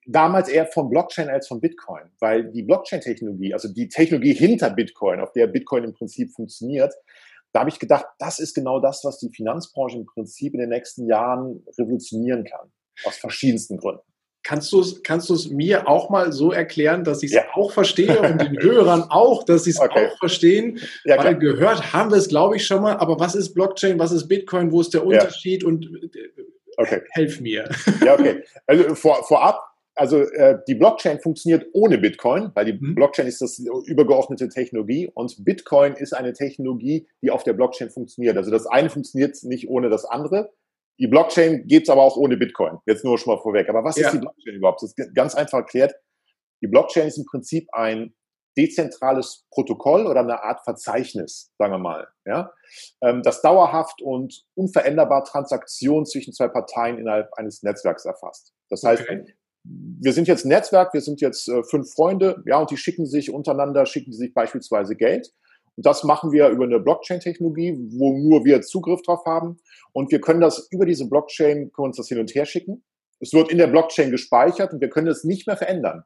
damals 0.05 0.49
eher 0.49 0.65
von 0.65 0.89
Blockchain 0.89 1.29
als 1.29 1.47
von 1.47 1.61
Bitcoin, 1.61 2.03
weil 2.19 2.51
die 2.51 2.63
Blockchain-Technologie, 2.63 3.53
also 3.53 3.71
die 3.71 3.89
Technologie 3.89 4.33
hinter 4.33 4.69
Bitcoin, 4.69 5.19
auf 5.19 5.31
der 5.33 5.47
Bitcoin 5.47 5.83
im 5.83 5.93
Prinzip 5.93 6.31
funktioniert, 6.31 6.93
da 7.53 7.61
habe 7.61 7.69
ich 7.69 7.79
gedacht, 7.79 8.05
das 8.19 8.39
ist 8.39 8.53
genau 8.53 8.79
das, 8.79 9.03
was 9.03 9.19
die 9.19 9.29
Finanzbranche 9.29 9.97
im 9.97 10.05
Prinzip 10.05 10.53
in 10.53 10.59
den 10.59 10.69
nächsten 10.69 11.07
Jahren 11.07 11.63
revolutionieren 11.77 12.43
kann, 12.43 12.71
aus 13.05 13.17
verschiedensten 13.17 13.77
Gründen. 13.77 14.01
Kannst 14.43 14.71
du 14.71 14.79
es 14.79 15.03
kannst 15.03 15.51
mir 15.51 15.89
auch 15.89 16.09
mal 16.09 16.31
so 16.31 16.53
erklären, 16.53 17.03
dass 17.03 17.21
ich 17.21 17.31
es 17.31 17.35
ja. 17.35 17.43
auch 17.53 17.71
verstehe 17.71 18.21
und 18.21 18.39
den 18.39 18.61
Hörern 18.61 19.03
auch, 19.09 19.43
dass 19.43 19.65
sie 19.65 19.71
es 19.71 19.79
okay. 19.79 20.07
auch 20.07 20.17
verstehen? 20.19 20.79
Ja, 21.03 21.17
Weil 21.17 21.37
gehört 21.37 21.91
haben 21.91 22.11
wir 22.11 22.17
es, 22.17 22.29
glaube 22.29 22.55
ich, 22.55 22.65
schon 22.65 22.81
mal. 22.81 22.95
Aber 22.95 23.19
was 23.19 23.35
ist 23.35 23.53
Blockchain? 23.53 23.99
Was 23.99 24.13
ist 24.13 24.29
Bitcoin? 24.29 24.71
Wo 24.71 24.79
ist 24.79 24.93
der 24.93 25.05
Unterschied? 25.05 25.63
Ja. 25.63 25.67
Und 25.67 25.85
äh, 25.85 26.29
Okay. 26.77 27.01
Helf 27.11 27.41
mir. 27.41 27.69
Ja, 28.05 28.13
okay. 28.13 28.43
Also 28.65 28.95
vor, 28.95 29.23
vorab, 29.23 29.59
also 29.95 30.21
äh, 30.21 30.59
die 30.67 30.75
Blockchain 30.75 31.19
funktioniert 31.19 31.65
ohne 31.73 31.97
Bitcoin, 31.97 32.51
weil 32.53 32.65
die 32.65 32.73
mhm. 32.73 32.95
Blockchain 32.95 33.27
ist 33.27 33.41
das 33.41 33.59
übergeordnete 33.59 34.47
Technologie 34.47 35.09
und 35.13 35.43
Bitcoin 35.43 35.93
ist 35.93 36.13
eine 36.13 36.33
Technologie, 36.33 37.07
die 37.21 37.31
auf 37.31 37.43
der 37.43 37.53
Blockchain 37.53 37.89
funktioniert. 37.89 38.37
Also 38.37 38.51
das 38.51 38.67
eine 38.67 38.89
funktioniert 38.89 39.35
nicht 39.43 39.67
ohne 39.69 39.89
das 39.89 40.05
andere. 40.05 40.53
Die 40.99 41.07
Blockchain 41.07 41.67
geht's 41.67 41.89
aber 41.89 42.01
auch 42.01 42.17
ohne 42.17 42.37
Bitcoin. 42.37 42.77
Jetzt 42.85 43.03
nur 43.03 43.17
schon 43.17 43.35
mal 43.35 43.41
vorweg. 43.41 43.69
Aber 43.69 43.83
was 43.83 43.97
ja. 43.97 44.07
ist 44.07 44.13
die 44.13 44.19
Blockchain 44.19 44.55
überhaupt? 44.55 44.81
Das 44.81 44.93
ist 44.95 45.15
ganz 45.15 45.35
einfach 45.35 45.59
erklärt. 45.59 45.95
Die 46.61 46.67
Blockchain 46.67 47.07
ist 47.07 47.17
im 47.17 47.25
Prinzip 47.25 47.67
ein 47.71 48.15
dezentrales 48.57 49.45
Protokoll 49.51 50.07
oder 50.07 50.21
eine 50.21 50.43
Art 50.43 50.63
Verzeichnis, 50.63 51.51
sagen 51.57 51.73
wir 51.73 51.77
mal, 51.77 52.07
ja, 52.25 52.51
ähm, 53.01 53.21
das 53.21 53.41
dauerhaft 53.41 54.01
und 54.01 54.45
unveränderbar 54.55 55.23
Transaktionen 55.23 56.05
zwischen 56.05 56.33
zwei 56.33 56.47
Parteien 56.47 56.97
innerhalb 56.97 57.31
eines 57.35 57.61
Netzwerks 57.63 58.05
erfasst. 58.05 58.53
Das 58.69 58.83
heißt, 58.83 59.03
okay. 59.03 59.35
wir 59.63 60.13
sind 60.13 60.27
jetzt 60.27 60.45
ein 60.45 60.49
Netzwerk, 60.49 60.93
wir 60.93 61.01
sind 61.01 61.21
jetzt 61.21 61.47
äh, 61.47 61.63
fünf 61.63 61.93
Freunde, 61.93 62.43
ja, 62.45 62.59
und 62.59 62.71
die 62.71 62.77
schicken 62.77 63.05
sich 63.05 63.31
untereinander, 63.31 63.85
schicken 63.85 64.11
sich 64.11 64.33
beispielsweise 64.33 64.95
Geld. 64.95 65.31
Und 65.75 65.85
das 65.85 66.03
machen 66.03 66.31
wir 66.31 66.49
über 66.49 66.65
eine 66.65 66.79
Blockchain-Technologie, 66.79 67.77
wo 67.91 68.17
nur 68.17 68.43
wir 68.43 68.61
Zugriff 68.61 69.03
drauf 69.03 69.23
haben. 69.25 69.59
Und 69.93 70.11
wir 70.11 70.19
können 70.19 70.41
das 70.41 70.67
über 70.71 70.87
diese 70.87 71.07
Blockchain, 71.07 71.71
können 71.71 71.89
uns 71.89 71.97
das 71.97 72.07
hin 72.07 72.19
und 72.19 72.33
her 72.33 72.47
schicken. 72.47 72.83
Es 73.19 73.31
wird 73.31 73.51
in 73.51 73.59
der 73.59 73.67
Blockchain 73.67 74.09
gespeichert 74.09 74.73
und 74.73 74.81
wir 74.81 74.89
können 74.89 75.07
es 75.07 75.23
nicht 75.23 75.45
mehr 75.45 75.57
verändern. 75.57 76.03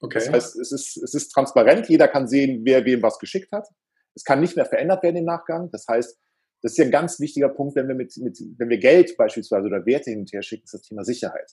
Okay. 0.00 0.18
Das 0.18 0.30
heißt, 0.30 0.58
es 0.58 0.72
ist, 0.72 0.96
es 0.96 1.14
ist 1.14 1.28
transparent, 1.28 1.88
jeder 1.88 2.08
kann 2.08 2.28
sehen, 2.28 2.60
wer 2.64 2.84
wem 2.84 3.02
was 3.02 3.18
geschickt 3.18 3.50
hat. 3.52 3.66
Es 4.14 4.24
kann 4.24 4.40
nicht 4.40 4.56
mehr 4.56 4.66
verändert 4.66 5.02
werden 5.02 5.16
im 5.16 5.24
Nachgang. 5.24 5.70
Das 5.70 5.86
heißt, 5.88 6.18
das 6.62 6.72
ist 6.72 6.78
ja 6.78 6.84
ein 6.84 6.90
ganz 6.90 7.20
wichtiger 7.20 7.48
Punkt, 7.48 7.76
wenn 7.76 7.88
wir 7.88 7.94
mit, 7.94 8.16
mit 8.16 8.38
wenn 8.58 8.68
wir 8.68 8.78
Geld 8.78 9.16
beispielsweise 9.16 9.66
oder 9.66 9.84
Werte 9.86 10.10
hin 10.10 10.20
und 10.20 10.32
her 10.32 10.42
schicken, 10.42 10.64
ist 10.64 10.74
das 10.74 10.82
Thema 10.82 11.04
Sicherheit. 11.04 11.52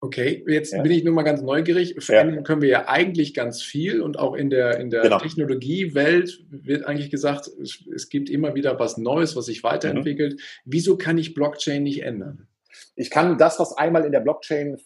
Okay, 0.00 0.44
jetzt 0.46 0.72
ja. 0.72 0.82
bin 0.82 0.92
ich 0.92 1.04
nur 1.04 1.14
mal 1.14 1.22
ganz 1.22 1.40
neugierig. 1.40 1.96
Verändern 1.98 2.36
ja. 2.36 2.42
können 2.42 2.60
wir 2.60 2.68
ja 2.68 2.88
eigentlich 2.88 3.32
ganz 3.32 3.62
viel 3.62 4.02
und 4.02 4.18
auch 4.18 4.34
in 4.34 4.50
der, 4.50 4.78
in 4.78 4.90
der 4.90 5.02
genau. 5.02 5.18
Technologiewelt 5.18 6.44
wird 6.50 6.84
eigentlich 6.84 7.10
gesagt, 7.10 7.48
es, 7.62 7.82
es, 7.94 8.08
gibt 8.10 8.28
immer 8.28 8.54
wieder 8.54 8.78
was 8.78 8.98
Neues, 8.98 9.36
was 9.36 9.46
sich 9.46 9.64
weiterentwickelt. 9.64 10.34
Mhm. 10.34 10.40
Wieso 10.66 10.98
kann 10.98 11.16
ich 11.16 11.34
Blockchain 11.34 11.82
nicht 11.82 12.02
ändern? 12.02 12.46
Ich 12.94 13.10
kann 13.10 13.38
das, 13.38 13.58
was 13.58 13.76
einmal 13.76 14.04
in 14.04 14.12
der 14.12 14.20
Blockchain 14.20 14.76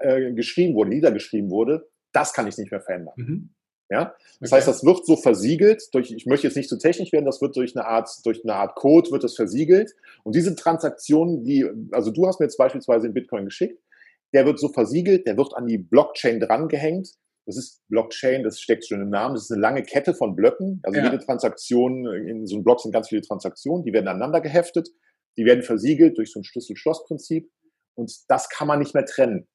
äh, 0.00 0.32
geschrieben 0.32 0.74
wurde, 0.74 0.90
niedergeschrieben 0.90 1.50
wurde, 1.50 1.88
das 2.12 2.32
kann 2.32 2.46
ich 2.46 2.56
nicht 2.58 2.70
mehr 2.70 2.80
verändern. 2.80 3.14
Mhm. 3.16 3.54
Ja, 3.90 4.14
das 4.40 4.50
okay. 4.50 4.56
heißt, 4.56 4.68
das 4.68 4.84
wird 4.84 5.06
so 5.06 5.16
versiegelt 5.16 5.82
durch, 5.94 6.10
ich 6.10 6.26
möchte 6.26 6.46
jetzt 6.46 6.56
nicht 6.56 6.68
zu 6.68 6.76
technisch 6.76 7.10
werden, 7.10 7.24
das 7.24 7.40
wird 7.40 7.56
durch 7.56 7.74
eine 7.74 7.86
Art, 7.86 8.10
durch 8.24 8.44
eine 8.44 8.54
Art 8.54 8.74
Code 8.74 9.10
wird 9.10 9.24
das 9.24 9.34
versiegelt. 9.34 9.94
Und 10.24 10.34
diese 10.34 10.54
Transaktionen, 10.54 11.42
die, 11.42 11.66
also 11.92 12.10
du 12.10 12.26
hast 12.26 12.38
mir 12.38 12.44
jetzt 12.44 12.58
beispielsweise 12.58 13.06
in 13.06 13.14
Bitcoin 13.14 13.46
geschickt, 13.46 13.82
der 14.34 14.44
wird 14.44 14.58
so 14.58 14.68
versiegelt, 14.68 15.26
der 15.26 15.38
wird 15.38 15.54
an 15.56 15.66
die 15.66 15.78
Blockchain 15.78 16.38
drangehängt. 16.38 17.14
Das 17.46 17.56
ist 17.56 17.80
Blockchain, 17.88 18.42
das 18.42 18.60
steckt 18.60 18.86
schon 18.86 19.00
im 19.00 19.08
Namen. 19.08 19.34
Das 19.34 19.44
ist 19.44 19.52
eine 19.52 19.62
lange 19.62 19.82
Kette 19.82 20.12
von 20.12 20.36
Blöcken. 20.36 20.80
Also 20.82 20.98
ja. 20.98 21.06
jede 21.06 21.24
Transaktion, 21.24 22.06
in 22.06 22.46
so 22.46 22.56
einem 22.56 22.64
Block 22.64 22.80
sind 22.80 22.92
ganz 22.92 23.08
viele 23.08 23.22
Transaktionen, 23.22 23.84
die 23.84 23.94
werden 23.94 24.06
aneinander 24.06 24.42
geheftet, 24.42 24.90
die 25.38 25.46
werden 25.46 25.62
versiegelt 25.62 26.18
durch 26.18 26.30
so 26.30 26.40
ein 26.40 26.44
Schlüssel-Schloss-Prinzip. 26.44 27.50
Und 27.94 28.12
das 28.28 28.50
kann 28.50 28.68
man 28.68 28.80
nicht 28.80 28.92
mehr 28.92 29.06
trennen. 29.06 29.48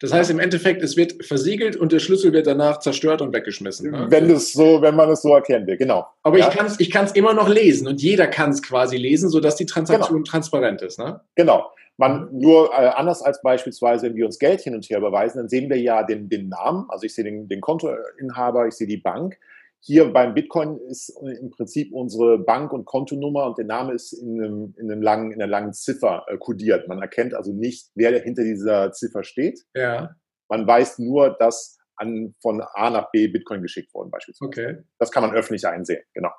Das 0.00 0.12
heißt 0.12 0.30
im 0.30 0.38
Endeffekt, 0.38 0.82
es 0.82 0.96
wird 0.96 1.24
versiegelt 1.24 1.76
und 1.76 1.92
der 1.92 1.98
Schlüssel 1.98 2.32
wird 2.32 2.46
danach 2.46 2.80
zerstört 2.80 3.22
und 3.22 3.34
weggeschmissen. 3.34 3.90
Ne? 3.90 4.06
Wenn 4.08 4.30
es 4.30 4.52
so, 4.52 4.82
wenn 4.82 4.94
man 4.94 5.10
es 5.10 5.22
so 5.22 5.34
erkennen 5.34 5.66
will, 5.66 5.76
genau. 5.76 6.06
Aber 6.22 6.38
ja? 6.38 6.48
ich 6.48 6.54
kann 6.54 6.66
es 6.66 6.78
ich 6.80 6.90
kann's 6.90 7.12
immer 7.12 7.34
noch 7.34 7.48
lesen 7.48 7.86
und 7.86 8.02
jeder 8.02 8.26
kann 8.26 8.50
es 8.50 8.62
quasi 8.62 8.96
lesen, 8.96 9.28
sodass 9.28 9.56
die 9.56 9.66
Transaktion 9.66 10.18
genau. 10.18 10.30
transparent 10.30 10.82
ist. 10.82 10.98
Ne? 10.98 11.20
Genau. 11.34 11.70
Man, 11.96 12.28
nur 12.32 12.72
äh, 12.72 12.86
anders 12.88 13.20
als 13.20 13.42
beispielsweise, 13.42 14.06
wenn 14.06 14.14
wir 14.14 14.24
uns 14.24 14.38
Geld 14.38 14.62
hin 14.62 14.74
und 14.74 14.88
her 14.88 14.96
überweisen, 14.96 15.38
dann 15.38 15.48
sehen 15.50 15.68
wir 15.68 15.78
ja 15.78 16.02
den, 16.02 16.30
den 16.30 16.48
Namen, 16.48 16.86
also 16.88 17.04
ich 17.04 17.14
sehe 17.14 17.24
den, 17.24 17.46
den 17.46 17.60
Kontoinhaber, 17.60 18.66
ich 18.66 18.74
sehe 18.74 18.86
die 18.86 18.96
Bank. 18.96 19.38
Hier 19.82 20.12
beim 20.12 20.34
Bitcoin 20.34 20.78
ist 20.88 21.08
im 21.22 21.50
Prinzip 21.50 21.92
unsere 21.92 22.38
Bank- 22.38 22.72
und 22.72 22.84
Kontonummer 22.84 23.46
und 23.46 23.56
der 23.56 23.64
Name 23.64 23.94
ist 23.94 24.12
in, 24.12 24.42
einem, 24.42 24.74
in, 24.76 24.90
einem 24.90 25.00
langen, 25.00 25.32
in 25.32 25.40
einer 25.40 25.50
langen 25.50 25.72
Ziffer 25.72 26.26
äh, 26.28 26.36
kodiert. 26.36 26.86
Man 26.86 27.00
erkennt 27.00 27.34
also 27.34 27.52
nicht, 27.52 27.90
wer 27.94 28.18
hinter 28.20 28.42
dieser 28.42 28.92
Ziffer 28.92 29.24
steht. 29.24 29.64
Ja. 29.74 30.14
Man 30.48 30.66
weiß 30.66 30.98
nur, 30.98 31.30
dass 31.38 31.78
an, 31.96 32.34
von 32.42 32.60
A 32.60 32.90
nach 32.90 33.10
B 33.10 33.28
Bitcoin 33.28 33.62
geschickt 33.62 33.94
worden 33.94 34.10
beispielsweise. 34.10 34.48
Okay. 34.48 34.84
Das 34.98 35.10
kann 35.10 35.22
man 35.22 35.32
öffentlich 35.32 35.66
einsehen, 35.66 36.02
genau. 36.12 36.32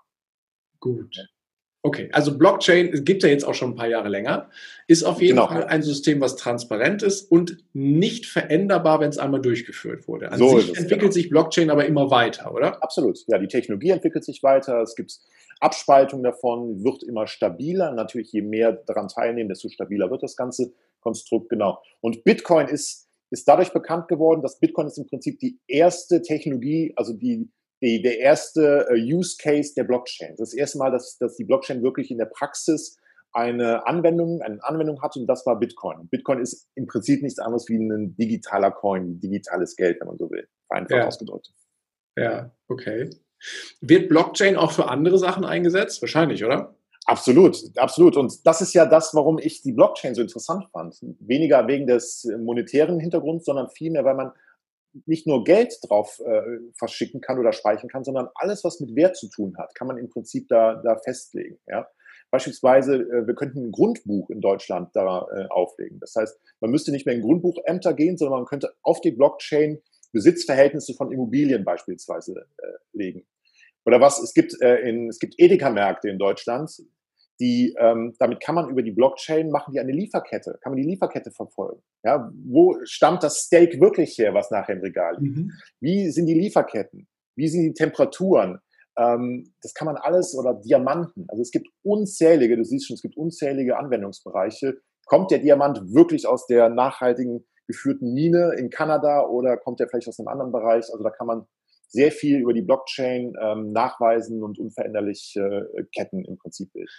Gut. 0.79 1.15
Okay, 1.83 2.09
also 2.11 2.38
Blockchain 2.38 3.03
gibt 3.03 3.23
ja 3.23 3.29
jetzt 3.29 3.43
auch 3.43 3.55
schon 3.55 3.71
ein 3.71 3.75
paar 3.75 3.88
Jahre 3.88 4.07
länger, 4.07 4.50
ist 4.88 5.03
auf 5.03 5.19
jeden 5.19 5.38
genau. 5.38 5.47
Fall 5.47 5.63
ein 5.63 5.81
System, 5.81 6.21
was 6.21 6.35
transparent 6.35 7.01
ist 7.01 7.31
und 7.31 7.57
nicht 7.73 8.27
veränderbar, 8.27 9.00
wenn 9.00 9.09
es 9.09 9.17
einmal 9.17 9.41
durchgeführt 9.41 10.07
wurde. 10.07 10.31
An 10.31 10.38
so 10.38 10.59
sich 10.59 10.71
es, 10.71 10.77
entwickelt 10.77 11.01
genau. 11.01 11.11
sich 11.13 11.29
Blockchain 11.29 11.71
aber 11.71 11.85
immer 11.85 12.11
weiter, 12.11 12.53
oder? 12.53 12.83
Absolut. 12.83 13.19
Ja, 13.27 13.39
die 13.39 13.47
Technologie 13.47 13.89
entwickelt 13.89 14.23
sich 14.23 14.43
weiter. 14.43 14.81
Es 14.81 14.95
gibt 14.95 15.19
Abspaltung 15.59 16.21
davon, 16.21 16.83
wird 16.83 17.01
immer 17.01 17.25
stabiler. 17.25 17.91
Natürlich, 17.93 18.31
je 18.31 18.43
mehr 18.43 18.73
daran 18.73 19.07
teilnehmen, 19.07 19.50
desto 19.50 19.67
stabiler 19.69 20.11
wird 20.11 20.21
das 20.21 20.35
ganze 20.35 20.73
Konstrukt. 21.00 21.50
Genau. 21.50 21.81
Und 22.00 22.23
Bitcoin 22.23 22.67
ist 22.67 23.07
ist 23.31 23.47
dadurch 23.47 23.71
bekannt 23.71 24.09
geworden, 24.09 24.41
dass 24.41 24.59
Bitcoin 24.59 24.88
ist 24.88 24.97
im 24.97 25.07
Prinzip 25.07 25.39
die 25.39 25.57
erste 25.65 26.21
Technologie, 26.21 26.93
also 26.97 27.13
die 27.13 27.50
die, 27.81 28.01
der 28.01 28.19
erste 28.19 28.88
äh, 28.89 29.13
Use 29.13 29.38
Case 29.41 29.73
der 29.75 29.83
Blockchain. 29.83 30.35
Das 30.38 30.53
erste 30.53 30.77
Mal, 30.77 30.91
dass, 30.91 31.17
dass 31.17 31.35
die 31.35 31.45
Blockchain 31.45 31.81
wirklich 31.81 32.11
in 32.11 32.17
der 32.17 32.25
Praxis 32.25 32.97
eine 33.33 33.88
Anwendung, 33.88 34.41
eine 34.41 34.63
Anwendung 34.63 35.01
hat 35.01 35.15
und 35.15 35.25
das 35.27 35.45
war 35.45 35.57
Bitcoin. 35.57 36.07
Bitcoin 36.09 36.39
ist 36.39 36.67
im 36.75 36.85
Prinzip 36.88 37.21
nichts 37.21 37.39
anderes 37.39 37.67
wie 37.69 37.77
ein 37.77 38.15
digitaler 38.17 38.71
Coin, 38.71 39.19
digitales 39.19 39.75
Geld, 39.75 40.00
wenn 40.01 40.07
man 40.09 40.17
so 40.17 40.29
will, 40.29 40.47
einfach 40.69 40.97
ja. 40.97 41.07
ausgedrückt. 41.07 41.51
Ja, 42.17 42.51
okay. 42.67 43.09
Wird 43.79 44.09
Blockchain 44.09 44.57
auch 44.57 44.71
für 44.71 44.89
andere 44.89 45.17
Sachen 45.17 45.45
eingesetzt? 45.45 46.01
Wahrscheinlich, 46.01 46.43
oder? 46.43 46.75
Absolut, 47.05 47.57
absolut. 47.77 48.15
Und 48.15 48.45
das 48.45 48.61
ist 48.61 48.73
ja 48.73 48.85
das, 48.85 49.15
warum 49.15 49.39
ich 49.39 49.61
die 49.63 49.71
Blockchain 49.71 50.13
so 50.13 50.21
interessant 50.21 50.65
fand. 50.71 50.97
Weniger 51.19 51.67
wegen 51.67 51.88
des 51.88 52.27
monetären 52.38 53.00
Hintergrunds, 53.00 53.45
sondern 53.45 53.69
vielmehr, 53.69 54.05
weil 54.05 54.15
man 54.15 54.31
nicht 55.05 55.27
nur 55.27 55.43
Geld 55.43 55.77
drauf 55.88 56.19
äh, 56.25 56.41
verschicken 56.77 57.21
kann 57.21 57.39
oder 57.39 57.53
speichern 57.53 57.89
kann, 57.89 58.03
sondern 58.03 58.29
alles, 58.36 58.63
was 58.63 58.79
mit 58.79 58.95
Wert 58.95 59.15
zu 59.15 59.29
tun 59.29 59.55
hat, 59.57 59.74
kann 59.75 59.88
man 59.88 59.98
im 59.98 60.10
Prinzip 60.10 60.48
da, 60.48 60.81
da 60.83 60.98
festlegen. 60.98 61.60
Ja? 61.67 61.88
Beispielsweise, 62.29 62.95
äh, 62.95 63.27
wir 63.27 63.36
könnten 63.36 63.65
ein 63.67 63.71
Grundbuch 63.71 64.29
in 64.29 64.41
Deutschland 64.41 64.95
da 64.95 65.27
äh, 65.36 65.48
auflegen. 65.50 66.00
Das 66.00 66.15
heißt, 66.15 66.39
man 66.62 66.71
müsste 66.71 66.91
nicht 66.91 67.05
mehr 67.05 67.15
in 67.15 67.21
Grundbuchämter 67.21 67.93
gehen, 67.93 68.17
sondern 68.17 68.39
man 68.39 68.45
könnte 68.48 68.74
auf 68.81 69.01
die 69.01 69.12
Blockchain 69.12 69.81
Besitzverhältnisse 70.13 70.93
von 70.93 71.12
Immobilien 71.12 71.63
beispielsweise 71.63 72.48
äh, 72.57 72.67
legen. 72.93 73.25
Oder 73.86 74.00
was, 74.01 74.21
es 74.21 74.33
gibt, 74.33 74.62
äh, 74.62 74.77
in, 74.81 75.10
es 75.10 75.19
gibt 75.19 75.36
Edeka-Märkte 75.38 76.10
in 76.10 76.19
Deutschland, 76.19 76.71
die, 77.41 77.75
ähm, 77.79 78.13
damit 78.19 78.39
kann 78.39 78.55
man 78.55 78.69
über 78.69 78.83
die 78.83 78.91
Blockchain 78.91 79.50
machen 79.50 79.74
die 79.74 79.79
eine 79.79 79.91
Lieferkette, 79.91 80.60
kann 80.62 80.71
man 80.71 80.81
die 80.81 80.88
Lieferkette 80.88 81.31
verfolgen. 81.31 81.81
Ja, 82.03 82.31
wo 82.45 82.77
stammt 82.83 83.24
das 83.24 83.39
Steak 83.39 83.81
wirklich 83.81 84.17
her, 84.17 84.33
was 84.33 84.51
nachher 84.51 84.75
im 84.75 84.81
Regal 84.81 85.17
liegt? 85.19 85.38
Mhm. 85.38 85.51
Wie 85.79 86.12
sind 86.12 86.27
die 86.27 86.39
Lieferketten? 86.39 87.07
Wie 87.36 87.48
sind 87.48 87.63
die 87.63 87.74
Temperaturen? 87.74 88.60
Ähm, 88.98 89.53
das 89.63 89.74
kann 89.74 89.88
man 89.88 89.98
alles 89.98 90.38
oder 90.38 90.53
Diamanten. 90.53 91.25
Also 91.29 91.41
es 91.41 91.51
gibt 91.51 91.67
unzählige, 91.83 92.55
du 92.55 92.63
siehst 92.63 92.88
schon, 92.88 92.95
es 92.95 93.01
gibt 93.01 93.17
unzählige 93.17 93.77
Anwendungsbereiche. 93.77 94.77
Kommt 95.05 95.31
der 95.31 95.39
Diamant 95.39 95.79
wirklich 95.93 96.27
aus 96.27 96.45
der 96.45 96.69
nachhaltigen 96.69 97.45
geführten 97.67 98.13
Mine 98.13 98.53
in 98.57 98.69
Kanada 98.69 99.25
oder 99.25 99.57
kommt 99.57 99.79
der 99.79 99.89
vielleicht 99.89 100.07
aus 100.07 100.19
einem 100.19 100.27
anderen 100.27 100.51
Bereich? 100.51 100.86
Also 100.91 101.03
da 101.03 101.10
kann 101.10 101.27
man 101.27 101.48
sehr 101.88 102.12
viel 102.12 102.39
über 102.39 102.53
die 102.53 102.62
Blockchain 102.62 103.33
ähm, 103.41 103.71
nachweisen 103.71 104.43
und 104.43 104.60
unveränderlich 104.60 105.36
äh, 105.36 105.83
Ketten 105.93 106.24
im 106.24 106.38
Prinzip 106.38 106.71
bilden. 106.71 106.89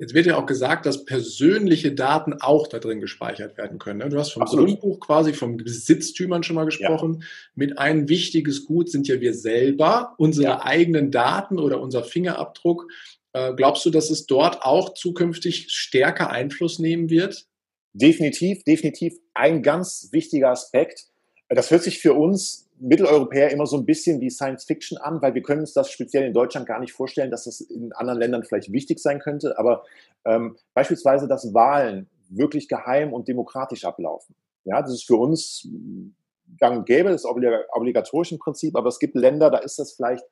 Jetzt 0.00 0.14
wird 0.14 0.26
ja 0.26 0.38
auch 0.38 0.46
gesagt, 0.46 0.86
dass 0.86 1.04
persönliche 1.04 1.92
Daten 1.92 2.34
auch 2.34 2.68
da 2.68 2.78
drin 2.78 3.00
gespeichert 3.00 3.58
werden 3.58 3.80
können. 3.80 3.98
Ne? 3.98 4.08
Du 4.08 4.18
hast 4.18 4.30
vom 4.30 4.42
Absolut. 4.42 4.68
Grundbuch 4.68 5.00
quasi, 5.00 5.32
vom 5.32 5.56
Besitztümern 5.56 6.44
schon 6.44 6.54
mal 6.54 6.66
gesprochen. 6.66 7.18
Ja. 7.20 7.26
Mit 7.56 7.78
ein 7.78 8.08
wichtiges 8.08 8.64
Gut 8.64 8.90
sind 8.90 9.08
ja 9.08 9.20
wir 9.20 9.34
selber, 9.34 10.14
unsere 10.16 10.46
ja. 10.46 10.64
eigenen 10.64 11.10
Daten 11.10 11.58
oder 11.58 11.80
unser 11.80 12.04
Fingerabdruck. 12.04 12.86
Äh, 13.32 13.54
glaubst 13.54 13.84
du, 13.84 13.90
dass 13.90 14.10
es 14.10 14.26
dort 14.26 14.62
auch 14.62 14.94
zukünftig 14.94 15.66
stärker 15.70 16.30
Einfluss 16.30 16.78
nehmen 16.78 17.10
wird? 17.10 17.46
Definitiv, 17.92 18.62
definitiv 18.62 19.14
ein 19.34 19.64
ganz 19.64 20.10
wichtiger 20.12 20.50
Aspekt. 20.50 21.06
Das 21.48 21.72
hört 21.72 21.82
sich 21.82 21.98
für 21.98 22.14
uns 22.14 22.67
Mitteleuropäer 22.80 23.50
immer 23.50 23.66
so 23.66 23.76
ein 23.76 23.84
bisschen 23.84 24.20
wie 24.20 24.30
Science 24.30 24.64
Fiction 24.64 24.98
an, 24.98 25.20
weil 25.22 25.34
wir 25.34 25.42
können 25.42 25.60
uns 25.60 25.72
das 25.72 25.90
speziell 25.90 26.24
in 26.24 26.32
Deutschland 26.32 26.66
gar 26.66 26.80
nicht 26.80 26.92
vorstellen, 26.92 27.30
dass 27.30 27.44
das 27.44 27.60
in 27.60 27.92
anderen 27.92 28.18
Ländern 28.18 28.44
vielleicht 28.44 28.72
wichtig 28.72 28.98
sein 28.98 29.18
könnte. 29.20 29.58
Aber 29.58 29.84
ähm, 30.24 30.56
beispielsweise, 30.74 31.28
dass 31.28 31.52
Wahlen 31.54 32.08
wirklich 32.28 32.68
geheim 32.68 33.12
und 33.12 33.28
demokratisch 33.28 33.84
ablaufen. 33.84 34.34
Ja, 34.64 34.82
das 34.82 34.92
ist 34.92 35.06
für 35.06 35.16
uns 35.16 35.66
gang 36.58 36.78
und 36.78 36.86
gäbe, 36.86 37.10
das 37.10 37.24
ist 37.24 37.30
obligatorisch 37.72 38.32
im 38.32 38.38
Prinzip, 38.38 38.76
aber 38.76 38.88
es 38.88 38.98
gibt 38.98 39.14
Länder, 39.14 39.50
da 39.50 39.58
ist 39.58 39.78
das 39.78 39.92
vielleicht 39.92 40.24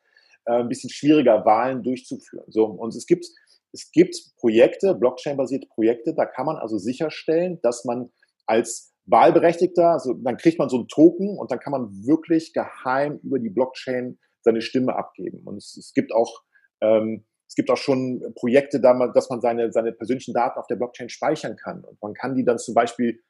äh, 0.47 0.61
ein 0.61 0.69
bisschen 0.69 0.91
schwieriger, 0.91 1.45
Wahlen 1.45 1.83
durchzuführen. 1.83 2.45
So, 2.49 2.65
und 2.65 2.95
es 2.95 3.07
gibt, 3.07 3.27
es 3.73 3.91
gibt 3.93 4.17
Projekte, 4.37 4.95
Blockchain-basierte 4.95 5.69
Projekte, 5.69 6.15
da 6.15 6.27
kann 6.27 6.47
man 6.47 6.57
also 6.57 6.79
sicherstellen, 6.79 7.61
dass 7.63 7.85
man 7.85 8.11
als 8.47 8.93
Wahlberechtigter, 9.07 9.91
also 9.91 10.15
dann 10.15 10.37
kriegt 10.37 10.59
man 10.59 10.69
so 10.69 10.77
einen 10.77 10.89
Token 10.89 11.39
und 11.39 11.51
dann 11.51 11.61
kann 11.61 11.71
man 11.71 11.91
wirklich 12.07 12.53
geheim 12.53 13.21
über 13.23 13.39
die 13.39 13.51
Blockchain 13.51 14.19
seine 14.41 14.61
Stimme 14.61 14.97
abgeben. 14.97 15.43
Und 15.45 15.57
es, 15.57 15.77
es 15.77 15.93
gibt 15.93 16.13
auch 16.13 16.43
ähm, 16.81 17.25
es 17.49 17.55
gibt 17.55 17.71
auch 17.71 17.77
schon 17.77 18.23
Projekte, 18.35 18.81
dass 18.81 19.31
man 19.31 19.41
seine, 19.41 19.71
seine 19.73 19.93
persönlichen 19.93 20.35
Daten 20.35 20.59
auf 20.59 20.67
der 20.67 20.77
Blockchain 20.77 21.09
speichern 21.09 21.57
kann. 21.57 21.85
Und 21.85 22.01
man 22.03 22.13
kann 22.15 22.35
die 22.35 22.45
dann 22.45 22.59
zum 22.59 22.75
Beispiel 22.75 23.21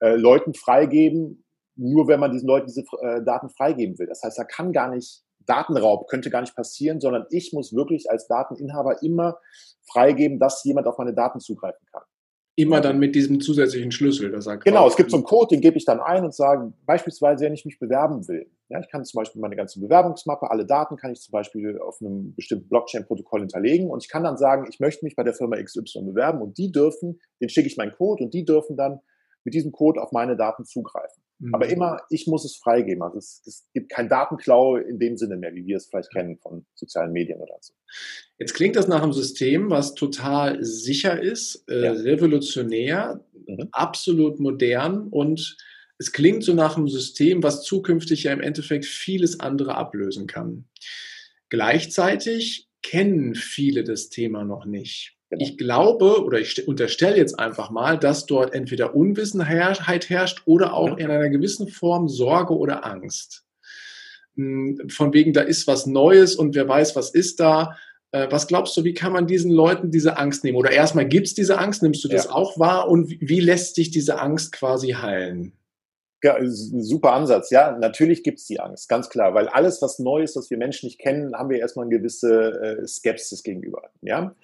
äh, 0.00 0.14
Leuten 0.14 0.54
freigeben, 0.54 1.44
nur 1.74 2.06
wenn 2.06 2.20
man 2.20 2.32
diesen 2.32 2.46
Leuten 2.46 2.66
diese 2.66 2.82
äh, 3.00 3.24
Daten 3.24 3.48
freigeben 3.48 3.98
will. 3.98 4.06
Das 4.06 4.22
heißt, 4.22 4.38
da 4.38 4.44
kann 4.44 4.72
gar 4.72 4.88
nicht, 4.88 5.24
Datenraub 5.46 6.06
könnte 6.08 6.30
gar 6.30 6.42
nicht 6.42 6.54
passieren, 6.54 7.00
sondern 7.00 7.26
ich 7.30 7.52
muss 7.52 7.74
wirklich 7.74 8.10
als 8.10 8.28
Dateninhaber 8.28 9.02
immer 9.02 9.38
freigeben, 9.90 10.38
dass 10.38 10.62
jemand 10.64 10.86
auf 10.86 10.98
meine 10.98 11.14
Daten 11.14 11.40
zugreifen 11.40 11.84
kann. 11.90 12.02
Immer 12.54 12.82
dann 12.82 12.98
mit 12.98 13.14
diesem 13.14 13.40
zusätzlichen 13.40 13.92
Schlüssel. 13.92 14.30
Das 14.30 14.44
sagt 14.44 14.64
genau, 14.64 14.86
es 14.86 14.96
gibt 14.96 15.10
so 15.10 15.16
einen 15.16 15.24
Code, 15.24 15.54
den 15.54 15.62
gebe 15.62 15.78
ich 15.78 15.86
dann 15.86 16.00
ein 16.00 16.22
und 16.22 16.34
sage, 16.34 16.72
beispielsweise, 16.84 17.46
wenn 17.46 17.54
ich 17.54 17.64
mich 17.64 17.78
bewerben 17.78 18.28
will. 18.28 18.50
Ja, 18.68 18.78
ich 18.80 18.90
kann 18.90 19.04
zum 19.04 19.18
Beispiel 19.18 19.40
meine 19.40 19.56
ganze 19.56 19.80
Bewerbungsmappe, 19.80 20.50
alle 20.50 20.66
Daten 20.66 20.96
kann 20.96 21.12
ich 21.12 21.20
zum 21.20 21.32
Beispiel 21.32 21.78
auf 21.78 21.98
einem 22.00 22.34
bestimmten 22.34 22.68
Blockchain-Protokoll 22.68 23.40
hinterlegen 23.40 23.90
und 23.90 24.02
ich 24.02 24.10
kann 24.10 24.22
dann 24.22 24.36
sagen, 24.36 24.66
ich 24.68 24.80
möchte 24.80 25.04
mich 25.04 25.16
bei 25.16 25.22
der 25.22 25.32
Firma 25.32 25.56
XY 25.56 26.02
bewerben 26.02 26.42
und 26.42 26.58
die 26.58 26.70
dürfen, 26.70 27.20
den 27.40 27.48
schicke 27.48 27.68
ich 27.68 27.78
meinen 27.78 27.92
Code 27.92 28.24
und 28.24 28.34
die 28.34 28.44
dürfen 28.44 28.76
dann 28.76 29.00
mit 29.44 29.54
diesem 29.54 29.72
Code 29.72 30.00
auf 30.00 30.12
meine 30.12 30.36
Daten 30.36 30.64
zugreifen. 30.64 31.22
Mhm. 31.42 31.54
Aber 31.54 31.68
immer, 31.68 32.00
ich 32.08 32.28
muss 32.28 32.44
es 32.44 32.56
freigeben. 32.56 33.02
Also 33.02 33.18
es, 33.18 33.42
es, 33.46 33.68
gibt 33.74 33.90
kein 33.90 34.08
Datenklau 34.08 34.76
in 34.76 35.00
dem 35.00 35.16
Sinne 35.16 35.36
mehr, 35.36 35.52
wie 35.54 35.66
wir 35.66 35.76
es 35.76 35.86
vielleicht 35.86 36.12
kennen 36.12 36.38
von 36.38 36.64
sozialen 36.74 37.12
Medien 37.12 37.40
oder 37.40 37.56
so. 37.60 37.74
Jetzt 38.38 38.54
klingt 38.54 38.76
das 38.76 38.86
nach 38.86 39.02
einem 39.02 39.12
System, 39.12 39.68
was 39.68 39.94
total 39.94 40.62
sicher 40.62 41.20
ist, 41.20 41.64
äh, 41.68 41.84
ja. 41.84 41.92
revolutionär, 41.92 43.24
mhm. 43.46 43.68
absolut 43.72 44.38
modern 44.38 45.08
und 45.08 45.56
es 45.98 46.12
klingt 46.12 46.44
so 46.44 46.54
nach 46.54 46.76
einem 46.76 46.88
System, 46.88 47.42
was 47.42 47.62
zukünftig 47.62 48.24
ja 48.24 48.32
im 48.32 48.40
Endeffekt 48.40 48.86
vieles 48.86 49.40
andere 49.40 49.74
ablösen 49.74 50.26
kann. 50.26 50.68
Gleichzeitig 51.48 52.68
kennen 52.82 53.34
viele 53.34 53.84
das 53.84 54.08
Thema 54.08 54.44
noch 54.44 54.64
nicht. 54.64 55.16
Genau. 55.32 55.44
Ich 55.46 55.56
glaube 55.56 56.22
oder 56.24 56.40
ich 56.40 56.68
unterstelle 56.68 57.16
jetzt 57.16 57.38
einfach 57.38 57.70
mal, 57.70 57.98
dass 57.98 58.26
dort 58.26 58.52
entweder 58.52 58.94
Unwissenheit 58.94 60.10
herrscht 60.10 60.42
oder 60.44 60.74
auch 60.74 60.98
in 60.98 61.10
einer 61.10 61.30
gewissen 61.30 61.68
Form 61.68 62.06
Sorge 62.06 62.54
oder 62.54 62.84
Angst. 62.84 63.42
Hm, 64.36 64.90
von 64.90 65.14
wegen, 65.14 65.32
da 65.32 65.40
ist 65.40 65.66
was 65.66 65.86
Neues 65.86 66.36
und 66.36 66.54
wer 66.54 66.68
weiß, 66.68 66.96
was 66.96 67.08
ist 67.08 67.40
da. 67.40 67.78
Äh, 68.10 68.26
was 68.28 68.46
glaubst 68.46 68.76
du, 68.76 68.84
wie 68.84 68.92
kann 68.92 69.14
man 69.14 69.26
diesen 69.26 69.50
Leuten 69.50 69.90
diese 69.90 70.18
Angst 70.18 70.44
nehmen? 70.44 70.58
Oder 70.58 70.70
erstmal 70.70 71.08
gibt 71.08 71.28
es 71.28 71.32
diese 71.32 71.56
Angst, 71.58 71.82
nimmst 71.82 72.04
du 72.04 72.08
das 72.08 72.26
ja. 72.26 72.32
auch 72.32 72.58
wahr? 72.58 72.90
Und 72.90 73.08
wie 73.08 73.40
lässt 73.40 73.76
sich 73.76 73.90
diese 73.90 74.20
Angst 74.20 74.52
quasi 74.52 74.90
heilen? 74.90 75.54
Ja, 76.22 76.34
ein 76.34 76.50
super 76.50 77.14
Ansatz. 77.14 77.48
Ja, 77.48 77.78
natürlich 77.78 78.22
gibt 78.22 78.38
es 78.38 78.44
die 78.44 78.60
Angst, 78.60 78.90
ganz 78.90 79.08
klar, 79.08 79.32
weil 79.32 79.48
alles, 79.48 79.80
was 79.80 79.98
neu 79.98 80.22
ist, 80.22 80.36
was 80.36 80.50
wir 80.50 80.58
Menschen 80.58 80.88
nicht 80.88 81.00
kennen, 81.00 81.34
haben 81.34 81.48
wir 81.48 81.58
erstmal 81.58 81.86
eine 81.86 81.96
gewisse 81.96 82.80
äh, 82.82 82.86
Skepsis 82.86 83.42
gegenüber. 83.42 83.90
Ja, 84.02 84.34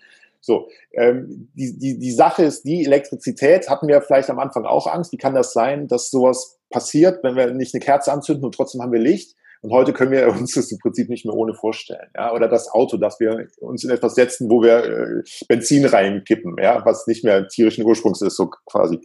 So, 0.40 0.68
ähm, 0.92 1.50
die, 1.54 1.78
die, 1.78 1.98
die 1.98 2.12
Sache 2.12 2.44
ist, 2.44 2.62
die 2.62 2.84
Elektrizität 2.84 3.68
hatten 3.68 3.88
wir 3.88 4.00
vielleicht 4.02 4.30
am 4.30 4.38
Anfang 4.38 4.64
auch 4.64 4.86
Angst. 4.86 5.12
Wie 5.12 5.16
kann 5.16 5.34
das 5.34 5.52
sein, 5.52 5.88
dass 5.88 6.10
sowas 6.10 6.58
passiert, 6.70 7.22
wenn 7.22 7.36
wir 7.36 7.52
nicht 7.52 7.74
eine 7.74 7.80
Kerze 7.80 8.12
anzünden 8.12 8.44
und 8.44 8.54
trotzdem 8.54 8.82
haben 8.82 8.92
wir 8.92 9.00
Licht? 9.00 9.34
Und 9.62 9.72
heute 9.72 9.92
können 9.92 10.12
wir 10.12 10.28
uns 10.28 10.54
das 10.54 10.70
im 10.70 10.78
Prinzip 10.78 11.08
nicht 11.08 11.24
mehr 11.24 11.34
ohne 11.34 11.54
vorstellen. 11.54 12.08
Ja? 12.14 12.32
Oder 12.32 12.48
das 12.48 12.68
Auto, 12.68 12.96
dass 12.96 13.20
wir 13.20 13.46
uns 13.60 13.84
in 13.84 13.90
etwas 13.90 14.14
setzen, 14.14 14.48
wo 14.50 14.62
wir 14.62 14.84
äh, 14.84 15.22
Benzin 15.48 15.84
reinkippen, 15.84 16.56
ja, 16.60 16.84
was 16.84 17.06
nicht 17.06 17.24
mehr 17.24 17.48
tierischen 17.48 17.84
Ursprungs 17.84 18.22
ist, 18.22 18.36
so 18.36 18.50
quasi. 18.66 19.00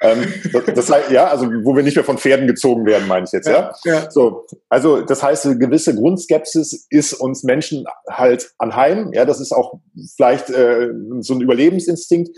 Ähm, 0.00 0.32
das, 0.52 0.64
das 0.74 0.90
heißt, 0.90 1.10
ja, 1.10 1.26
also 1.26 1.46
wo 1.46 1.76
wir 1.76 1.82
nicht 1.82 1.96
mehr 1.96 2.04
von 2.04 2.18
Pferden 2.18 2.46
gezogen 2.46 2.86
werden, 2.86 3.08
meine 3.08 3.24
ich 3.24 3.32
jetzt, 3.32 3.46
ja? 3.46 3.72
ja. 3.84 3.92
ja. 3.94 4.10
So, 4.10 4.46
also 4.68 5.02
das 5.02 5.22
heißt, 5.22 5.46
eine 5.46 5.58
gewisse 5.58 5.94
Grundskepsis 5.94 6.86
ist 6.88 7.14
uns 7.14 7.42
Menschen 7.42 7.84
halt 8.08 8.52
anheim. 8.58 9.12
Ja, 9.12 9.24
das 9.24 9.40
ist 9.40 9.52
auch 9.52 9.74
vielleicht 10.16 10.50
äh, 10.50 10.88
so 11.20 11.34
ein 11.34 11.40
Überlebensinstinkt 11.40 12.30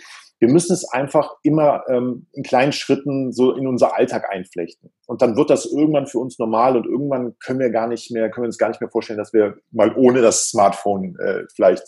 wir 0.42 0.48
müssen 0.48 0.72
es 0.72 0.84
einfach 0.90 1.36
immer 1.44 1.84
ähm, 1.88 2.26
in 2.32 2.42
kleinen 2.42 2.72
Schritten 2.72 3.32
so 3.32 3.52
in 3.52 3.68
unser 3.68 3.96
Alltag 3.96 4.28
einflechten. 4.28 4.90
Und 5.06 5.22
dann 5.22 5.36
wird 5.36 5.50
das 5.50 5.66
irgendwann 5.66 6.08
für 6.08 6.18
uns 6.18 6.36
normal 6.36 6.76
und 6.76 6.84
irgendwann 6.84 7.38
können 7.38 7.60
wir 7.60 7.70
gar 7.70 7.86
nicht 7.86 8.10
mehr, 8.10 8.28
können 8.28 8.42
wir 8.42 8.48
uns 8.48 8.58
gar 8.58 8.68
nicht 8.68 8.80
mehr 8.80 8.90
vorstellen, 8.90 9.20
dass 9.20 9.32
wir 9.32 9.58
mal 9.70 9.94
ohne 9.94 10.20
das 10.20 10.48
Smartphone 10.48 11.16
äh, 11.20 11.44
vielleicht 11.54 11.84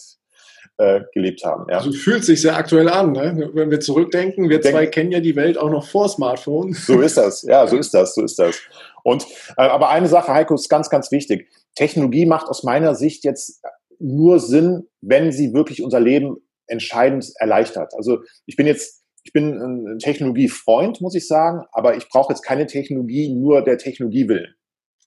äh, 0.78 1.00
gelebt 1.12 1.44
haben. 1.44 1.66
Ja. 1.68 1.78
Also 1.78 1.90
fühlt 1.90 2.24
sich 2.24 2.42
sehr 2.42 2.56
aktuell 2.56 2.88
an, 2.88 3.10
ne? 3.10 3.50
wenn 3.54 3.72
wir 3.72 3.80
zurückdenken. 3.80 4.48
Wir 4.48 4.60
Denk 4.60 4.76
zwei 4.76 4.86
kennen 4.86 5.10
ja 5.10 5.18
die 5.18 5.34
Welt 5.34 5.58
auch 5.58 5.70
noch 5.70 5.88
vor 5.88 6.08
Smartphone. 6.08 6.74
So 6.74 7.00
ist 7.00 7.16
das, 7.16 7.42
ja, 7.42 7.66
so 7.66 7.76
ist 7.76 7.92
das, 7.92 8.14
so 8.14 8.22
ist 8.22 8.38
das. 8.38 8.56
Und 9.02 9.26
äh, 9.56 9.62
aber 9.62 9.88
eine 9.88 10.06
Sache, 10.06 10.32
Heiko, 10.32 10.54
ist 10.54 10.68
ganz, 10.68 10.90
ganz 10.90 11.10
wichtig. 11.10 11.50
Technologie 11.74 12.24
macht 12.24 12.46
aus 12.46 12.62
meiner 12.62 12.94
Sicht 12.94 13.24
jetzt 13.24 13.64
nur 13.98 14.38
Sinn, 14.38 14.86
wenn 15.00 15.32
sie 15.32 15.52
wirklich 15.54 15.82
unser 15.82 15.98
Leben 15.98 16.36
entscheidend 16.66 17.30
erleichtert. 17.36 17.92
Also 17.94 18.22
ich 18.46 18.56
bin 18.56 18.66
jetzt, 18.66 19.04
ich 19.22 19.32
bin 19.32 19.60
ein 19.60 19.98
Technologiefreund, 19.98 21.00
muss 21.00 21.14
ich 21.14 21.26
sagen, 21.26 21.64
aber 21.72 21.96
ich 21.96 22.08
brauche 22.08 22.32
jetzt 22.32 22.42
keine 22.42 22.66
Technologie 22.66 23.34
nur 23.34 23.62
der 23.62 23.78
Technologie 23.78 24.28
willen, 24.28 24.54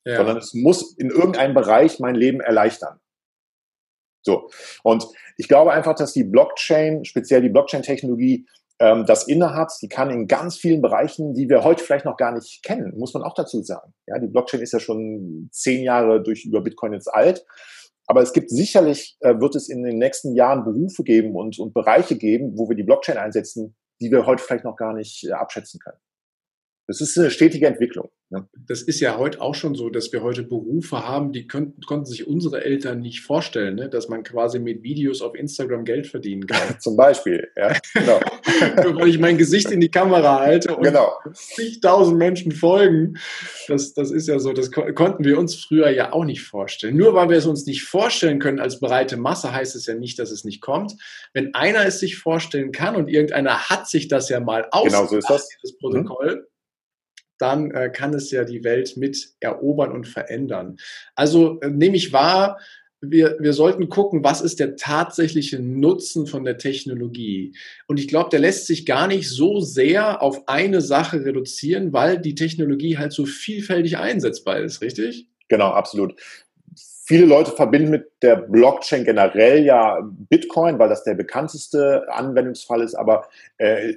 ja. 0.05 0.17
sondern 0.17 0.37
es 0.37 0.53
muss 0.53 0.95
in 0.97 1.09
irgendeinem 1.09 1.53
Bereich 1.53 1.99
mein 1.99 2.15
Leben 2.15 2.39
erleichtern. 2.39 2.99
So. 4.23 4.49
Und 4.83 5.07
ich 5.37 5.47
glaube 5.47 5.71
einfach, 5.71 5.95
dass 5.95 6.13
die 6.13 6.25
Blockchain, 6.25 7.05
speziell 7.05 7.41
die 7.41 7.49
Blockchain-Technologie, 7.49 8.45
ähm, 8.79 9.05
das 9.05 9.27
innehat. 9.27 9.71
Die 9.81 9.87
kann 9.87 10.09
in 10.09 10.27
ganz 10.27 10.57
vielen 10.57 10.81
Bereichen, 10.81 11.33
die 11.33 11.49
wir 11.49 11.63
heute 11.63 11.83
vielleicht 11.83 12.05
noch 12.05 12.17
gar 12.17 12.31
nicht 12.31 12.61
kennen, 12.63 12.97
muss 12.97 13.13
man 13.13 13.23
auch 13.23 13.33
dazu 13.33 13.63
sagen. 13.63 13.93
Ja, 14.05 14.19
die 14.19 14.27
Blockchain 14.27 14.61
ist 14.61 14.73
ja 14.73 14.79
schon 14.79 15.49
zehn 15.51 15.83
Jahre 15.83 16.21
durch 16.21 16.45
über 16.45 16.61
Bitcoin 16.61 16.93
jetzt 16.93 17.07
alt. 17.07 17.45
Aber 18.07 18.21
es 18.21 18.31
gibt 18.31 18.49
sicherlich, 18.49 19.17
äh, 19.19 19.37
wird 19.39 19.55
es 19.55 19.69
in 19.69 19.83
den 19.83 19.97
nächsten 19.97 20.33
Jahren 20.33 20.63
Berufe 20.63 21.03
geben 21.03 21.35
und, 21.35 21.59
und 21.59 21.73
Bereiche 21.73 22.17
geben, 22.17 22.57
wo 22.57 22.69
wir 22.69 22.75
die 22.75 22.83
Blockchain 22.83 23.17
einsetzen, 23.17 23.75
die 23.99 24.09
wir 24.09 24.25
heute 24.25 24.41
vielleicht 24.41 24.63
noch 24.63 24.77
gar 24.77 24.93
nicht 24.93 25.25
äh, 25.25 25.33
abschätzen 25.33 25.79
können. 25.81 25.99
Das 26.87 27.01
ist 27.01 27.17
eine 27.17 27.29
stetige 27.31 27.67
Entwicklung. 27.67 28.09
Ne? 28.29 28.47
Das 28.65 28.81
ist 28.81 29.01
ja 29.01 29.17
heute 29.17 29.41
auch 29.41 29.55
schon 29.55 29.75
so, 29.75 29.89
dass 29.89 30.13
wir 30.13 30.23
heute 30.23 30.43
Berufe 30.43 31.05
haben, 31.05 31.33
die 31.33 31.45
könnten, 31.45 31.81
konnten 31.81 32.05
sich 32.05 32.27
unsere 32.27 32.63
Eltern 32.63 33.01
nicht 33.01 33.21
vorstellen, 33.21 33.75
ne? 33.75 33.89
dass 33.89 34.07
man 34.07 34.23
quasi 34.23 34.59
mit 34.59 34.83
Videos 34.83 35.21
auf 35.21 35.35
Instagram 35.35 35.83
Geld 35.83 36.07
verdienen 36.07 36.47
kann. 36.47 36.61
Zum 36.79 36.95
Beispiel, 36.95 37.49
ja, 37.57 37.75
genau. 37.93 38.19
Weil 38.99 39.09
ich 39.09 39.19
mein 39.19 39.37
Gesicht 39.37 39.69
in 39.71 39.81
die 39.81 39.91
Kamera 39.91 40.39
halte 40.39 40.77
und 40.77 40.83
genau. 40.83 41.11
zigtausend 41.33 42.17
Menschen 42.17 42.53
folgen. 42.53 43.17
Das, 43.67 43.93
das 43.93 44.11
ist 44.11 44.29
ja 44.29 44.39
so, 44.39 44.53
das 44.53 44.71
konnten 44.71 45.25
wir 45.25 45.37
uns 45.37 45.55
früher 45.55 45.89
ja 45.89 46.13
auch 46.13 46.23
nicht 46.23 46.41
vorstellen. 46.41 46.95
Nur 46.95 47.13
weil 47.15 47.29
wir 47.29 47.37
es 47.37 47.45
uns 47.45 47.65
nicht 47.65 47.83
vorstellen 47.83 48.39
können 48.39 48.59
als 48.59 48.79
breite 48.79 49.17
Masse, 49.17 49.51
heißt 49.51 49.75
es 49.75 49.87
ja 49.87 49.93
nicht, 49.93 50.19
dass 50.19 50.31
es 50.31 50.45
nicht 50.45 50.61
kommt. 50.61 50.93
Wenn 51.33 51.53
einer 51.53 51.85
es 51.85 51.99
sich 51.99 52.17
vorstellen 52.17 52.71
kann 52.71 52.95
und 52.95 53.09
irgendeiner 53.09 53.69
hat 53.69 53.89
sich 53.89 54.07
das 54.07 54.29
ja 54.29 54.39
mal 54.39 54.67
ausgedacht, 54.71 55.09
genau 55.09 55.09
so 55.09 55.17
ist 55.17 55.29
das. 55.29 55.49
dieses 55.49 55.77
Protokoll, 55.77 56.35
mhm 56.35 56.56
dann 57.39 57.71
äh, 57.71 57.89
kann 57.89 58.13
es 58.13 58.31
ja 58.31 58.43
die 58.43 58.63
Welt 58.63 58.97
mit 58.97 59.33
erobern 59.39 59.91
und 59.91 60.07
verändern. 60.07 60.77
Also 61.15 61.59
äh, 61.61 61.69
nehme 61.69 61.97
ich 61.97 62.13
wahr, 62.13 62.57
wir, 63.01 63.37
wir 63.39 63.53
sollten 63.53 63.89
gucken, 63.89 64.23
was 64.23 64.41
ist 64.41 64.59
der 64.59 64.75
tatsächliche 64.75 65.59
Nutzen 65.59 66.25
von 66.25 66.43
der 66.43 66.57
Technologie. 66.57 67.53
Und 67.87 67.99
ich 67.99 68.07
glaube, 68.07 68.29
der 68.31 68.39
lässt 68.39 68.65
sich 68.65 68.85
gar 68.85 69.07
nicht 69.07 69.29
so 69.29 69.59
sehr 69.59 70.21
auf 70.21 70.47
eine 70.47 70.81
Sache 70.81 71.23
reduzieren, 71.23 71.93
weil 71.93 72.19
die 72.19 72.35
Technologie 72.35 72.97
halt 72.97 73.13
so 73.13 73.25
vielfältig 73.25 73.97
einsetzbar 73.97 74.59
ist, 74.59 74.81
richtig? 74.81 75.27
Genau, 75.47 75.69
absolut. 75.69 76.15
Viele 77.05 77.25
Leute 77.25 77.51
verbinden 77.51 77.91
mit 77.91 78.07
der 78.21 78.35
Blockchain 78.35 79.05
generell 79.05 79.63
ja 79.63 80.01
Bitcoin, 80.29 80.77
weil 80.77 80.89
das 80.89 81.03
der 81.03 81.13
bekannteste 81.13 82.05
Anwendungsfall 82.11 82.81
ist, 82.81 82.95
aber 82.95 83.29
äh, 83.57 83.93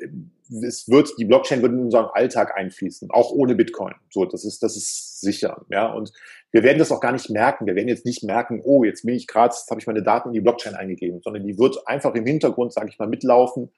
es 0.50 0.88
wird, 0.88 1.12
die 1.18 1.24
Blockchain 1.24 1.62
wird 1.62 1.72
in 1.72 1.80
unseren 1.80 2.06
Alltag 2.06 2.56
einfließen, 2.56 3.10
auch 3.10 3.30
ohne 3.30 3.54
Bitcoin. 3.54 3.94
So, 4.10 4.24
das 4.24 4.44
ist, 4.44 4.62
das 4.62 4.76
ist 4.76 5.20
sicher, 5.20 5.64
ja. 5.70 5.92
Und 5.92 6.12
wir 6.50 6.62
werden 6.62 6.78
das 6.78 6.90
auch 6.90 7.00
gar 7.00 7.12
nicht 7.12 7.30
merken. 7.30 7.66
Wir 7.66 7.74
werden 7.74 7.88
jetzt 7.88 8.04
nicht 8.04 8.24
merken, 8.24 8.60
oh, 8.64 8.84
jetzt 8.84 9.04
bin 9.04 9.14
ich 9.14 9.26
gerade, 9.26 9.54
jetzt 9.54 9.70
habe 9.70 9.80
ich 9.80 9.86
meine 9.86 10.02
Daten 10.02 10.28
in 10.30 10.34
die 10.34 10.40
Blockchain 10.40 10.74
eingegeben, 10.74 11.20
sondern 11.22 11.44
die 11.44 11.58
wird 11.58 11.86
einfach 11.86 12.14
im 12.14 12.26
Hintergrund, 12.26 12.72
sage 12.72 12.88
ich 12.90 12.98
mal, 12.98 13.08
mitlaufen 13.08 13.70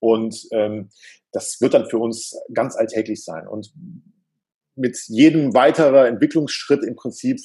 und 0.00 0.48
ähm, 0.52 0.88
das 1.32 1.60
wird 1.60 1.74
dann 1.74 1.88
für 1.88 1.98
uns 1.98 2.36
ganz 2.52 2.76
alltäglich 2.76 3.24
sein. 3.24 3.46
Und 3.46 3.72
mit 4.74 4.96
jedem 5.08 5.54
weiteren 5.54 6.06
Entwicklungsschritt 6.06 6.82
im 6.82 6.96
Prinzip 6.96 7.38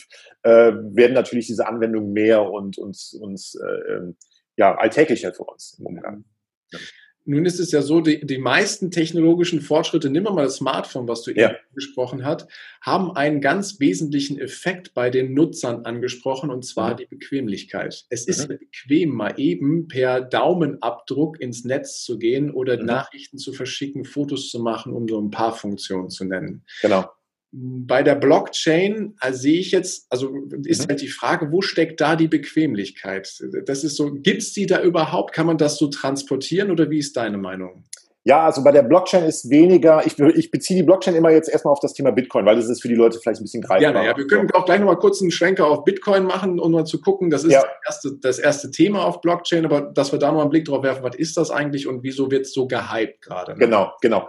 äh, 0.43 0.71
werden 0.71 1.13
natürlich 1.13 1.48
diese 1.48 1.67
Anwendungen 1.67 2.13
mehr 2.13 2.50
und, 2.50 2.78
und, 2.78 2.98
und 3.19 3.41
äh, 3.62 3.93
ähm, 3.93 4.15
ja, 4.56 4.76
alltäglicher 4.76 5.34
für 5.34 5.43
uns 5.43 5.76
im 5.80 5.86
Umgang. 5.86 6.24
Ja. 6.71 6.80
Nun 7.28 7.46
ist 7.46 7.60
es 7.60 7.72
ja 7.72 7.82
so, 7.82 8.02
die, 8.02 8.26
die 8.26 8.38
meisten 8.38 8.92
technologischen 8.92 9.60
Fortschritte, 9.60 10.12
nimm 10.12 10.24
mal 10.24 10.44
das 10.44 10.58
Smartphone, 10.58 11.08
was 11.08 11.24
du 11.24 11.32
ja. 11.32 11.50
eben 11.50 11.58
gesprochen 11.74 12.24
hast, 12.24 12.48
haben 12.82 13.16
einen 13.16 13.42
ganz 13.42 13.80
wesentlichen 13.80 14.40
Effekt 14.40 14.94
bei 14.94 15.10
den 15.10 15.34
Nutzern 15.34 15.86
angesprochen, 15.86 16.52
und 16.52 16.64
zwar 16.66 16.94
mhm. 16.94 16.98
die 16.98 17.06
Bequemlichkeit. 17.08 18.06
Es 18.10 18.28
ist 18.28 18.48
mhm. 18.48 18.60
bequem, 18.60 19.10
mal 19.10 19.34
eben 19.38 19.88
per 19.88 20.22
Daumenabdruck 20.22 21.42
ins 21.42 21.66
Netz 21.66 22.04
zu 22.04 22.20
gehen 22.20 22.52
oder 22.52 22.78
mhm. 22.78 22.86
Nachrichten 22.86 23.40
zu 23.40 23.54
verschicken, 23.54 24.06
Fotos 24.06 24.50
zu 24.50 24.60
machen, 24.60 24.94
um 24.94 25.08
so 25.08 25.20
ein 25.20 25.32
paar 25.32 25.56
Funktionen 25.56 26.10
zu 26.10 26.26
nennen. 26.26 26.64
Genau. 26.82 27.10
Bei 27.58 28.04
der 28.04 28.15
Blockchain 28.15 29.13
also 29.20 29.39
sehe 29.39 29.60
ich 29.60 29.72
jetzt, 29.72 30.08
also 30.10 30.36
ist 30.65 30.84
mhm. 30.84 30.89
halt 30.89 31.02
die 31.02 31.08
Frage, 31.08 31.52
wo 31.54 31.62
steckt 31.62 32.02
da 32.02 32.18
die 32.18 32.28
Bequemlichkeit? 32.28 33.41
Das 33.65 33.86
ist 33.86 33.96
so, 33.96 34.12
gibt 34.12 34.41
es 34.41 34.52
die 34.52 34.65
da 34.65 34.82
überhaupt? 34.82 35.34
Kann 35.34 35.48
man 35.48 35.58
das 35.58 35.78
so 35.78 35.88
transportieren 35.88 36.70
oder 36.70 36.89
wie 36.89 37.00
ist 37.00 37.15
deine 37.15 37.38
Meinung? 37.38 37.86
Ja, 38.28 38.44
also 38.44 38.63
bei 38.63 38.72
der 38.72 38.82
Blockchain 38.82 39.24
ist 39.24 39.52
weniger, 39.52 40.04
ich, 40.04 40.18
ich 40.18 40.50
beziehe 40.50 40.80
die 40.80 40.84
Blockchain 40.84 41.13
immer 41.13 41.30
jetzt 41.30 41.48
erstmal 41.48 41.72
auf 41.72 41.80
das 41.80 41.94
Thema 41.94 42.10
Bitcoin, 42.10 42.44
weil 42.44 42.56
das 42.56 42.68
ist 42.68 42.82
für 42.82 42.88
die 42.88 42.96
Leute 42.96 43.20
vielleicht 43.20 43.39
ein 43.39 43.44
bisschen 43.44 43.62
greifbar. 43.62 43.94
Gerne, 43.94 44.08
ja, 44.08 44.18
wir 44.18 44.26
können 44.26 44.50
auch 44.54 44.65
gleich 44.65 44.80
nochmal 44.80 44.98
kurz 44.98 45.22
einen 45.22 45.30
Schwenker 45.30 45.68
auf 45.68 45.84
Bitcoin 45.84 46.24
machen, 46.24 46.60
um 46.60 46.72
mal 46.72 46.86
zu 46.86 47.00
gucken, 47.00 47.30
das 47.30 47.44
ist 47.44 47.54
ja. 47.54 47.62
das, 47.62 47.70
erste, 47.86 48.18
das 48.20 48.39
erste 48.39 48.72
Thema 48.72 49.06
auf 49.06 49.22
Blockchain, 49.22 49.63
aber 49.63 49.82
dass 49.82 50.12
wir 50.12 50.18
da 50.18 50.28
nochmal 50.28 50.41
einen 50.41 50.50
Blick 50.50 50.65
drauf 50.65 50.82
werfen, 50.82 51.04
was 51.04 51.15
ist 51.15 51.38
das 51.38 51.52
eigentlich 51.52 51.86
und 51.88 52.02
wieso 52.02 52.32
wird 52.32 52.48
es 52.48 52.54
so 52.54 52.68
gehypt 52.68 53.22
gerade? 53.22 53.52
Ne? 53.54 53.60
Genau, 53.60 53.94
genau. 54.02 54.28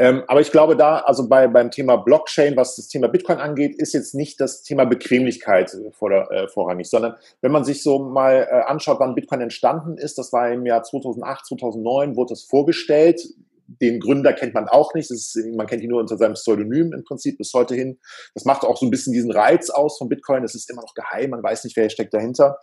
Ähm, 0.00 0.22
aber 0.28 0.40
ich 0.40 0.52
glaube 0.52 0.76
da, 0.76 0.98
also 0.98 1.28
bei, 1.28 1.48
beim 1.48 1.72
Thema 1.72 1.96
Blockchain, 1.96 2.56
was 2.56 2.76
das 2.76 2.86
Thema 2.86 3.08
Bitcoin 3.08 3.38
angeht, 3.38 3.74
ist 3.76 3.94
jetzt 3.94 4.14
nicht 4.14 4.40
das 4.40 4.62
Thema 4.62 4.84
Bequemlichkeit 4.84 5.76
vor 5.92 6.10
der, 6.10 6.30
äh, 6.30 6.48
vorrangig, 6.48 6.88
sondern 6.88 7.16
wenn 7.40 7.50
man 7.50 7.64
sich 7.64 7.82
so 7.82 7.98
mal 7.98 8.46
äh, 8.48 8.62
anschaut, 8.66 9.00
wann 9.00 9.16
Bitcoin 9.16 9.40
entstanden 9.40 9.98
ist, 9.98 10.16
das 10.16 10.32
war 10.32 10.52
im 10.52 10.64
Jahr 10.66 10.84
2008, 10.84 11.46
2009, 11.46 12.16
wurde 12.16 12.34
es 12.34 12.44
vorgestellt, 12.44 13.20
den 13.68 14.00
Gründer 14.00 14.32
kennt 14.32 14.54
man 14.54 14.68
auch 14.68 14.94
nicht. 14.94 15.10
Ist, 15.10 15.38
man 15.54 15.66
kennt 15.66 15.82
ihn 15.82 15.90
nur 15.90 16.00
unter 16.00 16.16
seinem 16.16 16.34
Pseudonym 16.34 16.92
im 16.92 17.04
Prinzip 17.04 17.36
bis 17.38 17.52
heute 17.52 17.74
hin. 17.74 17.98
Das 18.34 18.44
macht 18.44 18.64
auch 18.64 18.78
so 18.78 18.86
ein 18.86 18.90
bisschen 18.90 19.12
diesen 19.12 19.30
Reiz 19.30 19.68
aus 19.68 19.98
von 19.98 20.08
Bitcoin. 20.08 20.42
Es 20.42 20.54
ist 20.54 20.70
immer 20.70 20.82
noch 20.82 20.94
geheim, 20.94 21.30
man 21.30 21.42
weiß 21.42 21.64
nicht, 21.64 21.76
wer 21.76 21.90
steckt 21.90 22.14
dahinter. 22.14 22.58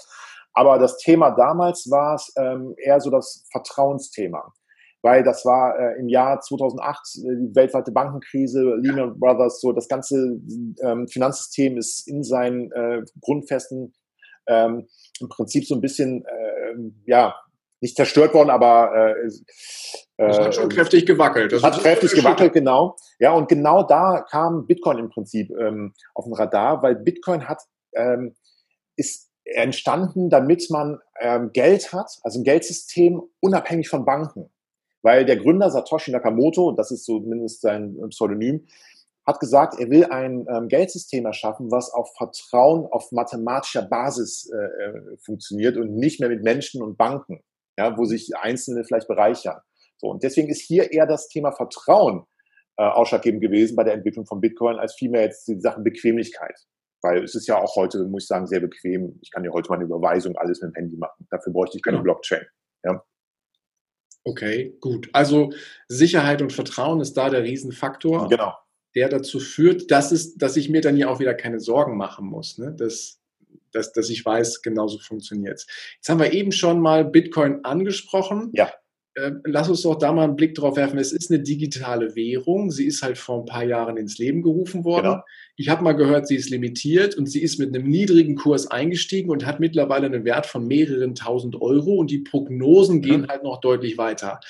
Aber 0.53 0.79
das 0.79 0.97
Thema 0.97 1.31
damals 1.31 1.91
war 1.91 2.15
es 2.15 2.33
ähm, 2.37 2.73
eher 2.77 2.99
so 3.01 3.11
das 3.11 3.45
Vertrauensthema. 3.51 4.53
Weil 5.05 5.21
das 5.21 5.45
war 5.45 5.77
äh, 5.77 5.99
im 5.99 6.09
Jahr 6.09 6.41
2008 6.41 6.99
äh, 7.17 7.21
die 7.39 7.55
weltweite 7.55 7.91
Bankenkrise, 7.91 8.75
Lehman 8.81 9.19
Brothers, 9.19 9.61
so 9.61 9.71
das 9.71 9.87
ganze 9.87 10.41
ähm, 10.81 11.07
Finanzsystem 11.07 11.77
ist 11.77 12.07
in 12.07 12.23
seinen 12.23 12.71
äh, 12.71 13.03
Grundfesten 13.21 13.93
ähm, 14.47 14.87
im 15.19 15.29
Prinzip 15.29 15.67
so 15.67 15.75
ein 15.75 15.81
bisschen, 15.81 16.25
äh, 16.25 16.73
ja, 17.05 17.35
nicht 17.81 17.95
zerstört 17.95 18.33
worden, 18.33 18.49
aber 18.49 19.15
äh, 19.15 19.29
das 20.17 20.39
hat 20.39 20.55
schon 20.55 20.71
äh, 20.71 20.73
kräftig 20.73 21.05
gewackelt. 21.05 21.51
Das 21.51 21.61
hat 21.61 21.77
kräftig 21.77 22.13
gewackelt, 22.13 22.53
genau. 22.53 22.95
Ja, 23.19 23.33
und 23.33 23.47
genau 23.47 23.83
da 23.83 24.25
kam 24.27 24.65
Bitcoin 24.65 24.97
im 24.97 25.09
Prinzip 25.09 25.51
ähm, 25.51 25.93
auf 26.15 26.25
den 26.25 26.33
Radar, 26.33 26.81
weil 26.81 26.95
Bitcoin 26.95 27.47
hat 27.47 27.61
ähm, 27.93 28.35
ist 28.95 29.29
entstanden, 29.43 30.31
damit 30.31 30.67
man 30.71 30.97
ähm, 31.21 31.51
Geld 31.53 31.93
hat, 31.93 32.09
also 32.23 32.39
ein 32.39 32.43
Geldsystem 32.43 33.21
unabhängig 33.39 33.87
von 33.87 34.03
Banken. 34.03 34.49
Weil 35.05 35.23
der 35.23 35.37
Gründer 35.37 35.69
Satoshi 35.69 36.09
Nakamoto, 36.09 36.71
das 36.71 36.89
ist 36.89 37.05
zumindest 37.05 37.61
sein 37.61 37.95
Pseudonym, 38.09 38.65
hat 39.23 39.39
gesagt, 39.39 39.79
er 39.79 39.91
will 39.91 40.05
ein 40.05 40.47
ähm, 40.49 40.67
Geldsystem 40.67 41.27
erschaffen, 41.27 41.69
was 41.69 41.93
auf 41.93 42.15
Vertrauen 42.17 42.87
auf 42.91 43.11
mathematischer 43.11 43.83
Basis 43.83 44.49
äh, 44.51 44.57
äh 44.57 45.17
funktioniert 45.23 45.77
und 45.77 45.95
nicht 45.95 46.19
mehr 46.19 46.29
mit 46.29 46.41
Menschen 46.43 46.81
und 46.81 46.97
Banken. 46.97 47.43
ja, 47.77 47.95
wo 47.97 48.05
sich 48.05 48.35
Einzelne 48.35 48.83
vielleicht 48.83 49.07
bereichern. 49.07 49.59
So, 49.97 50.07
und 50.07 50.23
deswegen 50.23 50.49
ist 50.49 50.61
hier 50.61 50.91
eher 50.91 51.05
das 51.05 51.27
Thema 51.27 51.51
Vertrauen 51.51 52.23
äh, 52.77 52.83
ausschlaggebend 52.83 53.43
gewesen 53.43 53.75
bei 53.75 53.83
der 53.83 53.93
Entwicklung 53.93 54.25
von 54.25 54.41
Bitcoin, 54.41 54.77
als 54.77 54.95
vielmehr 54.95 55.21
jetzt 55.21 55.47
die 55.47 55.59
Sachen 55.59 55.83
Bequemlichkeit. 55.83 56.57
Weil 57.03 57.23
es 57.23 57.35
ist 57.35 57.47
ja 57.47 57.61
auch 57.61 57.75
heute, 57.75 58.05
muss 58.05 58.23
ich 58.23 58.27
sagen, 58.27 58.47
sehr 58.47 58.59
bequem. 58.59 59.19
Ich 59.21 59.29
kann 59.29 59.43
ja 59.43 59.51
heute 59.51 59.69
meine 59.69 59.83
Überweisung 59.83 60.35
alles 60.35 60.61
mit 60.61 60.71
dem 60.71 60.75
Handy 60.75 60.97
machen. 60.97 61.27
Dafür 61.29 61.53
bräuchte 61.53 61.77
ich 61.77 61.83
keine 61.83 61.97
genau. 61.97 62.05
Blockchain. 62.05 62.45
Ja. 62.83 63.03
Okay, 64.25 64.75
gut. 64.81 65.07
Also 65.13 65.53
Sicherheit 65.87 66.41
und 66.41 66.51
Vertrauen 66.51 66.99
ist 66.99 67.13
da 67.13 67.29
der 67.29 67.43
Riesenfaktor. 67.43 68.27
Genau. 68.27 68.53
Der 68.95 69.07
dazu 69.07 69.39
führt, 69.39 69.91
dass, 69.91 70.11
es, 70.11 70.35
dass 70.35 70.57
ich 70.57 70.69
mir 70.69 70.81
dann 70.81 70.97
ja 70.97 71.09
auch 71.09 71.19
wieder 71.19 71.35
keine 71.35 71.59
Sorgen 71.59 71.95
machen 71.95 72.25
muss. 72.25 72.57
Ne? 72.57 72.73
Dass, 72.73 73.21
dass, 73.71 73.93
dass 73.93 74.09
ich 74.09 74.25
weiß, 74.25 74.63
genauso 74.63 74.97
funktioniert 74.97 75.59
es. 75.59 75.67
Jetzt 75.97 76.09
haben 76.09 76.19
wir 76.19 76.33
eben 76.33 76.51
schon 76.51 76.79
mal 76.79 77.05
Bitcoin 77.05 77.63
angesprochen. 77.63 78.49
Ja. 78.53 78.71
Äh, 79.15 79.31
lass 79.45 79.69
uns 79.69 79.81
doch 79.81 79.95
da 79.95 80.11
mal 80.11 80.25
einen 80.25 80.35
Blick 80.35 80.55
drauf 80.55 80.75
werfen. 80.75 80.99
Es 80.99 81.13
ist 81.13 81.31
eine 81.31 81.41
digitale 81.41 82.15
Währung. 82.15 82.69
Sie 82.69 82.85
ist 82.85 83.01
halt 83.01 83.17
vor 83.17 83.39
ein 83.39 83.45
paar 83.45 83.63
Jahren 83.63 83.97
ins 83.97 84.17
Leben 84.17 84.41
gerufen 84.41 84.83
worden. 84.83 85.11
Genau. 85.13 85.23
Ich 85.55 85.69
habe 85.69 85.83
mal 85.83 85.93
gehört, 85.93 86.27
sie 86.27 86.35
ist 86.35 86.49
limitiert 86.49 87.15
und 87.15 87.25
sie 87.27 87.41
ist 87.41 87.57
mit 87.57 87.73
einem 87.73 87.87
niedrigen 87.87 88.35
Kurs 88.35 88.67
eingestiegen 88.67 89.29
und 89.29 89.45
hat 89.45 89.61
mittlerweile 89.61 90.07
einen 90.07 90.25
Wert 90.25 90.45
von 90.45 90.67
mehreren 90.67 91.15
tausend 91.15 91.61
Euro 91.61 91.95
und 91.95 92.11
die 92.11 92.19
Prognosen 92.19 93.01
gehen 93.01 93.21
mhm. 93.21 93.27
halt 93.27 93.43
noch 93.43 93.61
deutlich 93.61 93.97
weiter. 93.97 94.41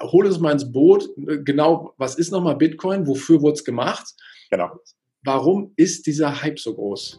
Hol 0.00 0.26
uns 0.26 0.38
mal 0.38 0.52
ins 0.52 0.70
Boot. 0.70 1.08
Genau, 1.16 1.94
was 1.96 2.14
ist 2.16 2.30
nochmal 2.30 2.56
Bitcoin? 2.56 3.06
Wofür 3.06 3.40
wurde 3.40 3.54
es 3.54 3.64
gemacht? 3.64 4.14
Genau. 4.50 4.70
Warum 5.22 5.72
ist 5.76 6.06
dieser 6.06 6.42
Hype 6.42 6.60
so 6.60 6.74
groß? 6.74 7.18